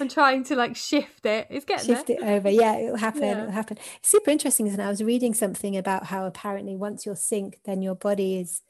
I'm 0.00 0.08
trying 0.08 0.44
to 0.44 0.56
like 0.56 0.76
shift 0.76 1.24
it. 1.26 1.46
It's 1.50 1.64
getting 1.64 1.86
shift 1.86 2.08
there. 2.08 2.16
it 2.20 2.22
over 2.24 2.50
yeah 2.50 2.76
it'll 2.76 2.96
happen 2.96 3.22
Yeah. 3.22 3.38
it'll 3.42 3.50
happen 3.52 3.78
it's 3.98 4.08
super 4.10 4.30
interesting 4.30 4.66
isn't 4.66 4.80
it 4.80 4.84
i 4.84 4.88
was 4.88 5.02
reading 5.02 5.34
something 5.34 5.76
about 5.76 6.06
how 6.06 6.26
apparently 6.26 6.76
once 6.76 7.06
you're 7.06 7.14
synced 7.14 7.54
then 7.64 7.82
your 7.82 7.94
body 7.94 8.38
is 8.40 8.62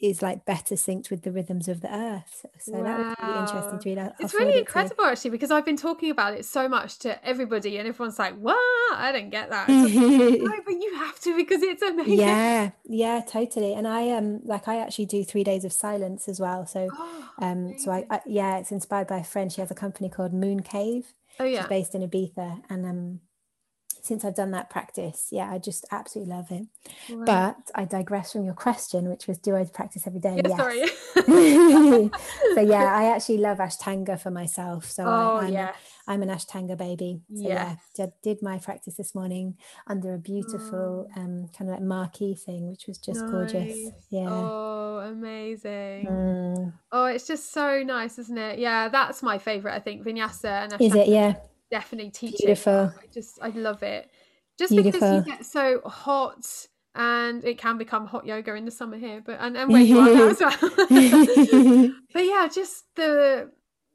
is 0.00 0.22
like 0.22 0.44
better 0.44 0.74
synced 0.74 1.10
with 1.10 1.22
the 1.22 1.32
rhythms 1.32 1.68
of 1.68 1.80
the 1.80 1.94
earth 1.94 2.46
so 2.58 2.82
that 2.82 2.98
would 2.98 3.16
be 3.16 3.38
interesting 3.40 3.78
to 3.78 3.88
read 3.88 3.98
I'll, 3.98 4.06
I'll 4.06 4.14
It's 4.20 4.34
really 4.34 4.54
it 4.54 4.60
incredible 4.60 5.04
actually 5.04 5.30
because 5.30 5.50
I've 5.50 5.64
been 5.64 5.76
talking 5.76 6.10
about 6.10 6.34
it 6.34 6.44
so 6.44 6.68
much 6.68 6.98
to 7.00 7.24
everybody 7.26 7.78
and 7.78 7.88
everyone's 7.88 8.18
like, 8.18 8.36
"What? 8.36 8.56
I 8.94 9.12
don't 9.12 9.30
get 9.30 9.50
that." 9.50 9.68
Like, 9.68 9.94
no, 9.94 10.60
but 10.64 10.72
you 10.72 10.94
have 10.96 11.18
to 11.20 11.36
because 11.36 11.62
it's 11.62 11.82
amazing. 11.82 12.18
yeah 12.18 12.70
yeah 12.84 13.20
totally 13.26 13.74
and 13.74 13.86
i 13.86 14.10
um 14.10 14.40
like 14.44 14.68
i 14.68 14.78
actually 14.78 15.06
do 15.06 15.24
three 15.24 15.44
days 15.44 15.64
of 15.64 15.72
silence 15.72 16.28
as 16.28 16.40
well 16.40 16.66
so 16.66 16.88
Oh, 16.96 17.30
um 17.38 17.78
so 17.78 17.90
I. 17.90 18.06
I 18.10 18.20
yeah 18.26 18.58
it's 18.58 18.70
inspired 18.70 19.08
by 19.08 19.18
a 19.18 19.24
friend 19.24 19.52
she 19.52 19.60
has 19.60 19.70
a 19.70 19.74
company 19.74 20.08
called 20.08 20.32
moon 20.32 20.60
cave 20.60 21.12
oh 21.40 21.44
she's 21.44 21.54
yeah. 21.54 21.66
based 21.66 21.94
in 21.94 22.08
ibiza 22.08 22.62
and 22.70 22.86
um 22.86 23.20
since 24.04 24.22
I've 24.22 24.34
done 24.34 24.50
that 24.50 24.68
practice, 24.68 25.28
yeah, 25.32 25.50
I 25.50 25.56
just 25.56 25.86
absolutely 25.90 26.34
love 26.34 26.50
it. 26.50 26.66
But 27.24 27.56
I 27.74 27.86
digress 27.86 28.32
from 28.32 28.44
your 28.44 28.52
question, 28.52 29.08
which 29.08 29.26
was, 29.26 29.38
do 29.38 29.56
I 29.56 29.64
practice 29.64 30.06
every 30.06 30.20
day? 30.20 30.42
Yeah, 30.44 30.48
yes. 30.48 30.58
Sorry. 30.58 32.10
so 32.54 32.60
yeah, 32.60 32.84
I 32.94 33.14
actually 33.14 33.38
love 33.38 33.58
Ashtanga 33.58 34.20
for 34.20 34.30
myself. 34.30 34.90
So 34.90 35.04
oh, 35.06 35.38
I, 35.40 35.46
am 35.46 35.52
yes. 35.54 35.74
I'm 36.06 36.22
an 36.22 36.28
Ashtanga 36.28 36.76
baby. 36.76 37.22
So 37.34 37.48
yes. 37.48 37.78
yeah, 37.96 38.06
did 38.22 38.42
my 38.42 38.58
practice 38.58 38.96
this 38.96 39.14
morning 39.14 39.56
under 39.86 40.12
a 40.12 40.18
beautiful 40.18 41.08
oh. 41.08 41.20
um, 41.20 41.48
kind 41.56 41.70
of 41.70 41.76
like 41.76 41.82
marquee 41.82 42.34
thing, 42.34 42.68
which 42.68 42.86
was 42.86 42.98
just 42.98 43.22
nice. 43.22 43.30
gorgeous. 43.30 43.88
Yeah. 44.10 44.28
Oh, 44.28 44.98
amazing. 44.98 46.06
Mm. 46.06 46.72
Oh, 46.92 47.06
it's 47.06 47.26
just 47.26 47.52
so 47.52 47.82
nice, 47.82 48.18
isn't 48.18 48.36
it? 48.36 48.58
Yeah, 48.58 48.90
that's 48.90 49.22
my 49.22 49.38
favorite. 49.38 49.72
I 49.72 49.80
think 49.80 50.04
vinyasa 50.04 50.64
and 50.64 50.72
Ashtanga. 50.74 50.86
Is 50.86 50.94
it? 50.94 51.08
Yeah. 51.08 51.34
Definitely 51.74 52.10
teach 52.10 52.36
Beautiful. 52.38 52.92
I 52.96 53.06
just 53.12 53.40
I 53.42 53.48
love 53.48 53.82
it. 53.82 54.08
Just 54.56 54.70
Beautiful. 54.70 55.00
because 55.00 55.26
you 55.26 55.32
get 55.32 55.44
so 55.44 55.80
hot 55.84 56.46
and 56.94 57.44
it 57.44 57.58
can 57.58 57.78
become 57.78 58.06
hot 58.06 58.24
yoga 58.24 58.54
in 58.54 58.64
the 58.64 58.70
summer 58.70 58.96
here, 58.96 59.20
but 59.26 59.38
and, 59.40 59.56
and 59.56 59.72
where 59.72 59.82
you 59.82 59.98
are 59.98 60.14
now 60.14 60.28
as 60.28 60.38
well. 60.40 60.56
but 62.12 62.24
yeah, 62.24 62.46
just 62.46 62.84
the 62.94 63.50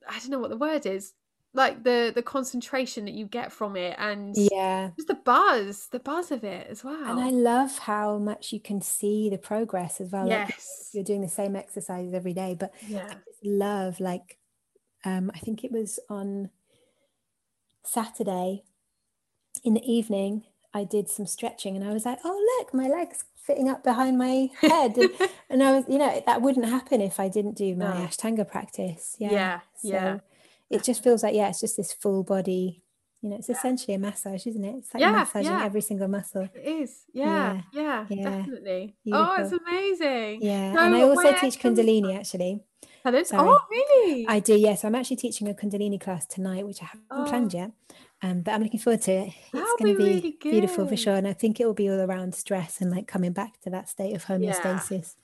I 0.09 0.19
don't 0.19 0.29
know 0.29 0.39
what 0.39 0.49
the 0.49 0.57
word 0.57 0.85
is 0.85 1.13
like 1.53 1.85
the 1.85 2.11
the 2.13 2.21
concentration 2.21 3.05
that 3.05 3.13
you 3.13 3.25
get 3.25 3.49
from 3.51 3.75
it 3.75 3.95
and 3.97 4.35
yeah 4.51 4.89
just 4.95 5.07
the 5.07 5.15
buzz 5.15 5.87
the 5.91 5.99
buzz 5.99 6.31
of 6.31 6.43
it 6.43 6.67
as 6.69 6.83
well 6.83 7.03
and 7.05 7.19
i 7.19 7.29
love 7.29 7.79
how 7.79 8.19
much 8.19 8.53
you 8.53 8.59
can 8.59 8.81
see 8.81 9.29
the 9.29 9.37
progress 9.37 9.99
as 9.99 10.11
well 10.11 10.27
yes 10.27 10.49
like 10.49 10.93
you're 10.93 11.03
doing 11.03 11.21
the 11.21 11.27
same 11.27 11.55
exercises 11.55 12.13
every 12.13 12.33
day 12.33 12.55
but 12.59 12.71
yeah 12.87 13.07
I 13.11 13.17
love 13.43 13.99
like 13.99 14.37
um 15.05 15.31
i 15.33 15.39
think 15.39 15.63
it 15.63 15.71
was 15.71 15.99
on 16.07 16.51
saturday 17.83 18.63
in 19.63 19.73
the 19.73 19.91
evening 19.91 20.43
i 20.73 20.83
did 20.83 21.09
some 21.09 21.25
stretching 21.25 21.75
and 21.75 21.83
i 21.83 21.91
was 21.91 22.05
like 22.05 22.19
oh 22.23 22.57
look 22.59 22.73
my 22.73 22.87
legs 22.87 23.23
fitting 23.49 23.67
up 23.67 23.83
behind 23.83 24.15
my 24.15 24.47
head. 24.61 24.95
And, 24.95 25.09
and 25.49 25.63
i 25.63 25.71
was 25.71 25.85
you 25.87 25.97
know 25.97 26.21
that 26.27 26.41
wouldn't 26.41 26.67
happen 26.67 27.01
if 27.01 27.19
i 27.19 27.27
didn't 27.27 27.57
do 27.57 27.75
my 27.75 28.07
ashtanga 28.07 28.47
practice. 28.47 29.15
Yeah. 29.17 29.31
Yeah 29.31 29.59
so, 29.75 29.87
yeah. 29.87 30.17
it 30.69 30.83
just 30.83 31.03
feels 31.03 31.23
like 31.23 31.33
yeah 31.33 31.49
it's 31.49 31.59
just 31.59 31.75
this 31.75 31.91
full 31.91 32.23
body 32.23 32.83
you 33.21 33.29
know 33.29 33.37
it's 33.37 33.49
essentially 33.49 33.95
a 33.95 33.99
massage 33.99 34.45
isn't 34.45 34.63
it? 34.63 34.75
It's 34.77 34.93
like 34.93 35.01
yeah, 35.01 35.11
massaging 35.11 35.51
yeah. 35.51 35.65
every 35.65 35.81
single 35.81 36.07
muscle. 36.07 36.47
It 36.53 36.63
is. 36.63 37.05
Yeah 37.11 37.61
yeah, 37.73 38.05
yeah, 38.07 38.17
yeah. 38.17 38.29
definitely. 38.37 38.95
Beautiful. 39.03 39.27
oh 39.27 39.41
it's 39.41 39.51
amazing. 39.51 40.43
Yeah 40.43 40.73
so 40.73 40.79
and 40.79 40.95
i 40.95 41.01
also 41.01 41.33
teach 41.33 41.59
kundalini 41.59 42.15
actually 42.15 42.61
oh 43.39 43.59
really 43.69 44.27
i 44.27 44.39
do 44.39 44.55
yes 44.55 44.83
i'm 44.83 44.95
actually 44.95 45.15
teaching 45.15 45.47
a 45.47 45.53
kundalini 45.53 45.99
class 45.99 46.25
tonight 46.25 46.65
which 46.65 46.81
i 46.81 46.85
haven't 46.85 47.05
oh. 47.12 47.25
planned 47.25 47.53
yet 47.53 47.71
um, 48.21 48.41
but 48.41 48.53
i'm 48.53 48.62
looking 48.63 48.79
forward 48.79 49.01
to 49.01 49.12
it 49.12 49.33
it's 49.53 49.81
going 49.81 49.93
to 49.93 49.97
be, 49.97 50.03
really 50.03 50.38
beautiful 50.41 50.88
for 50.88 50.97
sure 50.97 51.15
and 51.15 51.27
i 51.27 51.33
think 51.33 51.59
it 51.59 51.65
will 51.65 51.73
be 51.73 51.89
all 51.89 52.01
around 52.01 52.35
stress 52.35 52.81
and 52.81 52.91
like 52.91 53.07
coming 53.07 53.31
back 53.31 53.59
to 53.62 53.69
that 53.69 53.88
state 53.88 54.15
of 54.15 54.25
homeostasis 54.25 55.15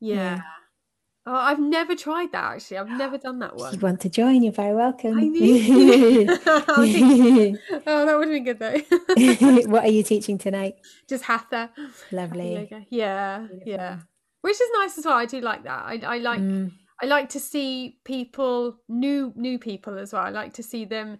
yeah. 0.00 0.40
Oh, 1.26 1.34
I've 1.34 1.60
never 1.60 1.94
tried 1.94 2.32
that 2.32 2.54
actually. 2.54 2.78
I've 2.78 2.88
never 2.88 3.18
done 3.18 3.38
that 3.40 3.54
one. 3.56 3.74
If 3.74 3.80
you 3.80 3.86
want 3.86 4.00
to 4.00 4.08
join, 4.08 4.42
you're 4.42 4.52
very 4.52 4.74
welcome. 4.74 5.18
I 5.18 5.20
need 5.28 6.30
oh, 6.46 6.86
that 6.86 8.18
would 8.18 8.28
have 8.28 8.44
been 8.44 8.44
good 8.44 8.58
though. 8.58 9.66
what 9.70 9.84
are 9.84 9.90
you 9.90 10.02
teaching 10.02 10.38
tonight? 10.38 10.76
Just 11.08 11.24
hatha. 11.24 11.70
Lovely. 12.10 12.56
Hatha 12.56 12.86
yeah, 12.88 13.46
yeah. 13.66 13.98
Which 14.40 14.58
is 14.58 14.70
nice 14.78 14.96
as 14.96 15.04
well. 15.04 15.18
I 15.18 15.26
do 15.26 15.40
like 15.42 15.64
that. 15.64 15.84
I, 15.84 16.00
I 16.02 16.18
like 16.18 16.40
mm. 16.40 16.72
I 17.02 17.06
like 17.06 17.28
to 17.30 17.40
see 17.40 17.98
people 18.04 18.76
new 18.88 19.32
new 19.36 19.58
people 19.58 19.98
as 19.98 20.12
well. 20.12 20.22
I 20.22 20.30
like 20.30 20.52
to 20.54 20.62
see 20.62 20.84
them 20.84 21.18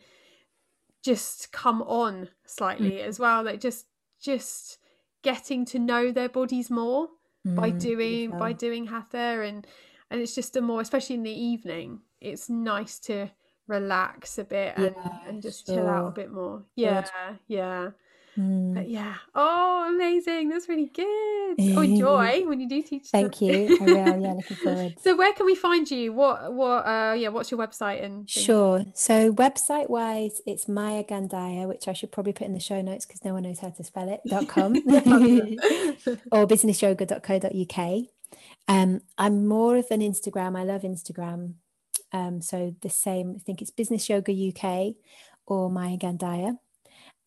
just 1.03 1.53
come 1.53 1.83
on 1.83 2.29
slightly 2.45 2.93
mm. 2.93 3.05
as 3.05 3.19
well. 3.19 3.43
Like 3.43 3.61
just 3.61 3.87
just 4.21 4.79
getting 5.23 5.65
to 5.67 5.79
know 5.79 6.13
their 6.13 6.29
bodies 6.29 6.71
more 6.71 7.09
mm, 7.47 7.55
by 7.55 7.71
doing 7.71 8.31
by 8.31 8.53
doing 8.53 8.87
hatha 8.87 9.43
and 9.43 9.67
and 10.11 10.21
it's 10.21 10.35
just 10.35 10.57
a 10.57 10.61
more 10.61 10.81
especially 10.81 11.17
in 11.17 11.23
the 11.23 11.31
evening 11.31 12.01
it's 12.21 12.49
nice 12.49 12.99
to 12.99 13.29
relax 13.67 14.39
a 14.39 14.45
bit 14.45 14.75
and, 14.77 14.95
yeah, 14.97 15.19
and 15.29 15.43
just 15.43 15.67
sure. 15.67 15.77
chill 15.77 15.89
out 15.89 16.09
a 16.09 16.11
bit 16.11 16.31
more 16.31 16.65
yeah 16.75 17.05
yeah 17.47 17.91
mm. 18.39 18.75
but 18.75 18.89
yeah. 18.89 19.15
Oh 19.35 19.91
amazing. 19.95 20.49
That's 20.49 20.69
really 20.69 20.87
good. 20.87 21.55
Oh 21.77 21.85
joy 21.85 22.47
when 22.47 22.61
you 22.61 22.69
do 22.69 22.83
teach 22.83 23.09
thank 23.09 23.39
them. 23.39 23.49
you. 23.49 23.79
I 23.81 23.85
will. 23.85 24.23
Yeah 24.23 24.33
looking 24.35 24.57
forward. 24.65 24.95
So 25.01 25.17
where 25.17 25.33
can 25.33 25.47
we 25.47 25.55
find 25.55 25.91
you? 25.91 26.13
What 26.13 26.53
what 26.53 26.87
uh 26.87 27.15
yeah 27.17 27.29
what's 27.29 27.51
your 27.51 27.61
website 27.61 28.05
and 28.05 28.29
things? 28.29 28.45
sure. 28.45 28.85
So 28.95 29.33
website 29.33 29.91
wise 29.91 30.41
it's 30.47 30.69
maya 30.69 31.05
gandaya 31.05 31.67
which 31.67 31.89
i 31.89 31.93
should 31.93 32.13
probably 32.13 32.33
put 32.33 32.47
in 32.47 32.55
the 32.55 32.61
show 32.61 32.81
notes 32.81 33.07
because 33.07 33.25
no 33.25 33.33
one 33.35 33.43
knows 33.43 33.61
how 33.61 33.71
to 33.71 33.85
spell 33.85 34.09
it. 34.09 34.21
Dot 34.27 34.49
com. 34.49 34.75
Or 36.33 36.47
businessyoga.co.uk 36.47 38.07
um, 38.69 39.01
I'm 39.19 39.47
more 39.49 39.77
of 39.77 39.87
an 39.91 40.01
Instagram. 40.01 40.57
I 40.57 40.65
love 40.65 40.83
Instagram. 40.83 41.55
Um, 42.13 42.41
so 42.41 42.75
the 42.83 42.91
same, 42.91 43.35
I 43.37 43.41
think 43.41 43.63
it's 43.63 43.71
Business 43.71 44.09
Yoga 44.09 44.33
UK 44.33 44.95
or 45.47 45.71
Maya 45.71 45.97
Gandaya. 45.97 46.57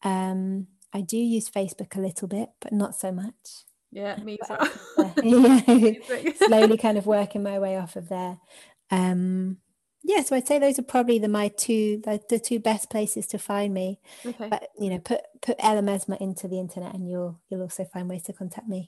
Um, 0.04 0.68
I 0.93 1.01
do 1.01 1.17
use 1.17 1.49
Facebook 1.49 1.95
a 1.95 2.01
little 2.01 2.27
bit, 2.27 2.49
but 2.62 2.71
not 2.71 2.95
so 2.95 3.12
much. 3.12 3.65
Yeah, 3.91 4.15
me 4.17 4.38
as 4.41 4.49
well. 4.49 5.13
yeah, 5.23 6.32
slowly 6.36 6.77
kind 6.77 6.97
of 6.97 7.06
working 7.06 7.43
my 7.43 7.60
way 7.60 7.77
off 7.77 7.95
of 7.95 8.10
there. 8.10 8.39
Um, 8.91 9.58
yeah, 10.03 10.21
so 10.21 10.36
I'd 10.36 10.47
say 10.47 10.60
those 10.60 10.77
are 10.79 10.84
probably 10.84 11.17
the 11.17 11.27
my 11.27 11.47
two 11.47 12.01
the, 12.03 12.19
the 12.29 12.39
two 12.39 12.60
best 12.60 12.89
places 12.89 13.25
to 13.27 13.38
find 13.38 13.73
me. 13.73 13.99
Okay. 14.25 14.49
But 14.49 14.69
you 14.79 14.89
know, 14.89 14.99
put 14.99 15.21
put 15.41 15.56
Ella 15.60 15.82
Mesmer 15.82 16.17
into 16.19 16.47
the 16.47 16.60
internet, 16.60 16.93
and 16.93 17.10
you'll 17.10 17.39
you'll 17.49 17.62
also 17.62 17.86
find 17.86 18.10
ways 18.10 18.23
to 18.23 18.34
contact 18.34 18.67
me. 18.67 18.88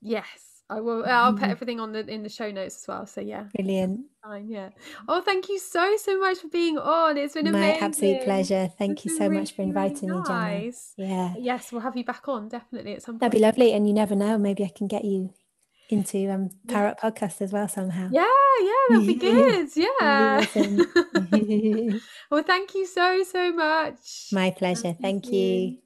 Yes, 0.00 0.57
I 0.70 0.80
will. 0.80 1.04
I'll 1.06 1.32
put 1.32 1.42
mm-hmm. 1.42 1.50
everything 1.50 1.80
on 1.80 1.92
the 1.92 2.06
in 2.06 2.22
the 2.22 2.28
show 2.28 2.50
notes 2.50 2.76
as 2.76 2.88
well. 2.88 3.06
So 3.06 3.22
yeah, 3.22 3.44
brilliant. 3.54 4.00
Fine, 4.22 4.48
yeah. 4.48 4.68
Oh, 5.08 5.22
thank 5.22 5.48
you 5.48 5.58
so 5.58 5.96
so 5.96 6.20
much 6.20 6.38
for 6.38 6.48
being 6.48 6.76
on. 6.76 7.16
It's 7.16 7.34
been 7.34 7.50
my 7.50 7.58
amazing. 7.58 7.82
absolute 7.82 8.22
pleasure. 8.24 8.70
Thank 8.78 8.98
it's 8.98 9.06
you 9.06 9.16
so 9.16 9.28
really, 9.28 9.40
much 9.40 9.54
for 9.54 9.62
inviting 9.62 10.10
really 10.10 10.22
nice. 10.28 10.94
me, 10.98 11.06
Gemma. 11.06 11.14
Yeah. 11.14 11.34
Yes, 11.38 11.72
we'll 11.72 11.80
have 11.80 11.96
you 11.96 12.04
back 12.04 12.28
on 12.28 12.48
definitely 12.48 12.94
at 12.94 13.02
some 13.02 13.14
point. 13.14 13.20
That'd 13.20 13.32
be 13.32 13.44
lovely. 13.44 13.72
And 13.72 13.88
you 13.88 13.94
never 13.94 14.14
know, 14.14 14.36
maybe 14.36 14.62
I 14.64 14.68
can 14.74 14.88
get 14.88 15.04
you 15.04 15.32
into 15.88 16.30
um 16.30 16.50
Parrot 16.68 16.98
podcast 17.02 17.40
as 17.40 17.50
well 17.50 17.66
somehow. 17.66 18.10
Yeah, 18.12 18.26
yeah, 18.60 18.72
that'd 18.90 19.06
be 19.06 19.14
good. 19.14 19.68
Yeah. 19.74 20.44
well, 22.30 22.42
thank 22.42 22.74
you 22.74 22.86
so 22.86 23.24
so 23.24 23.52
much. 23.52 24.28
My 24.32 24.50
pleasure. 24.50 24.82
Thank, 24.82 25.00
thank 25.00 25.26
you. 25.32 25.40
you. 25.40 25.78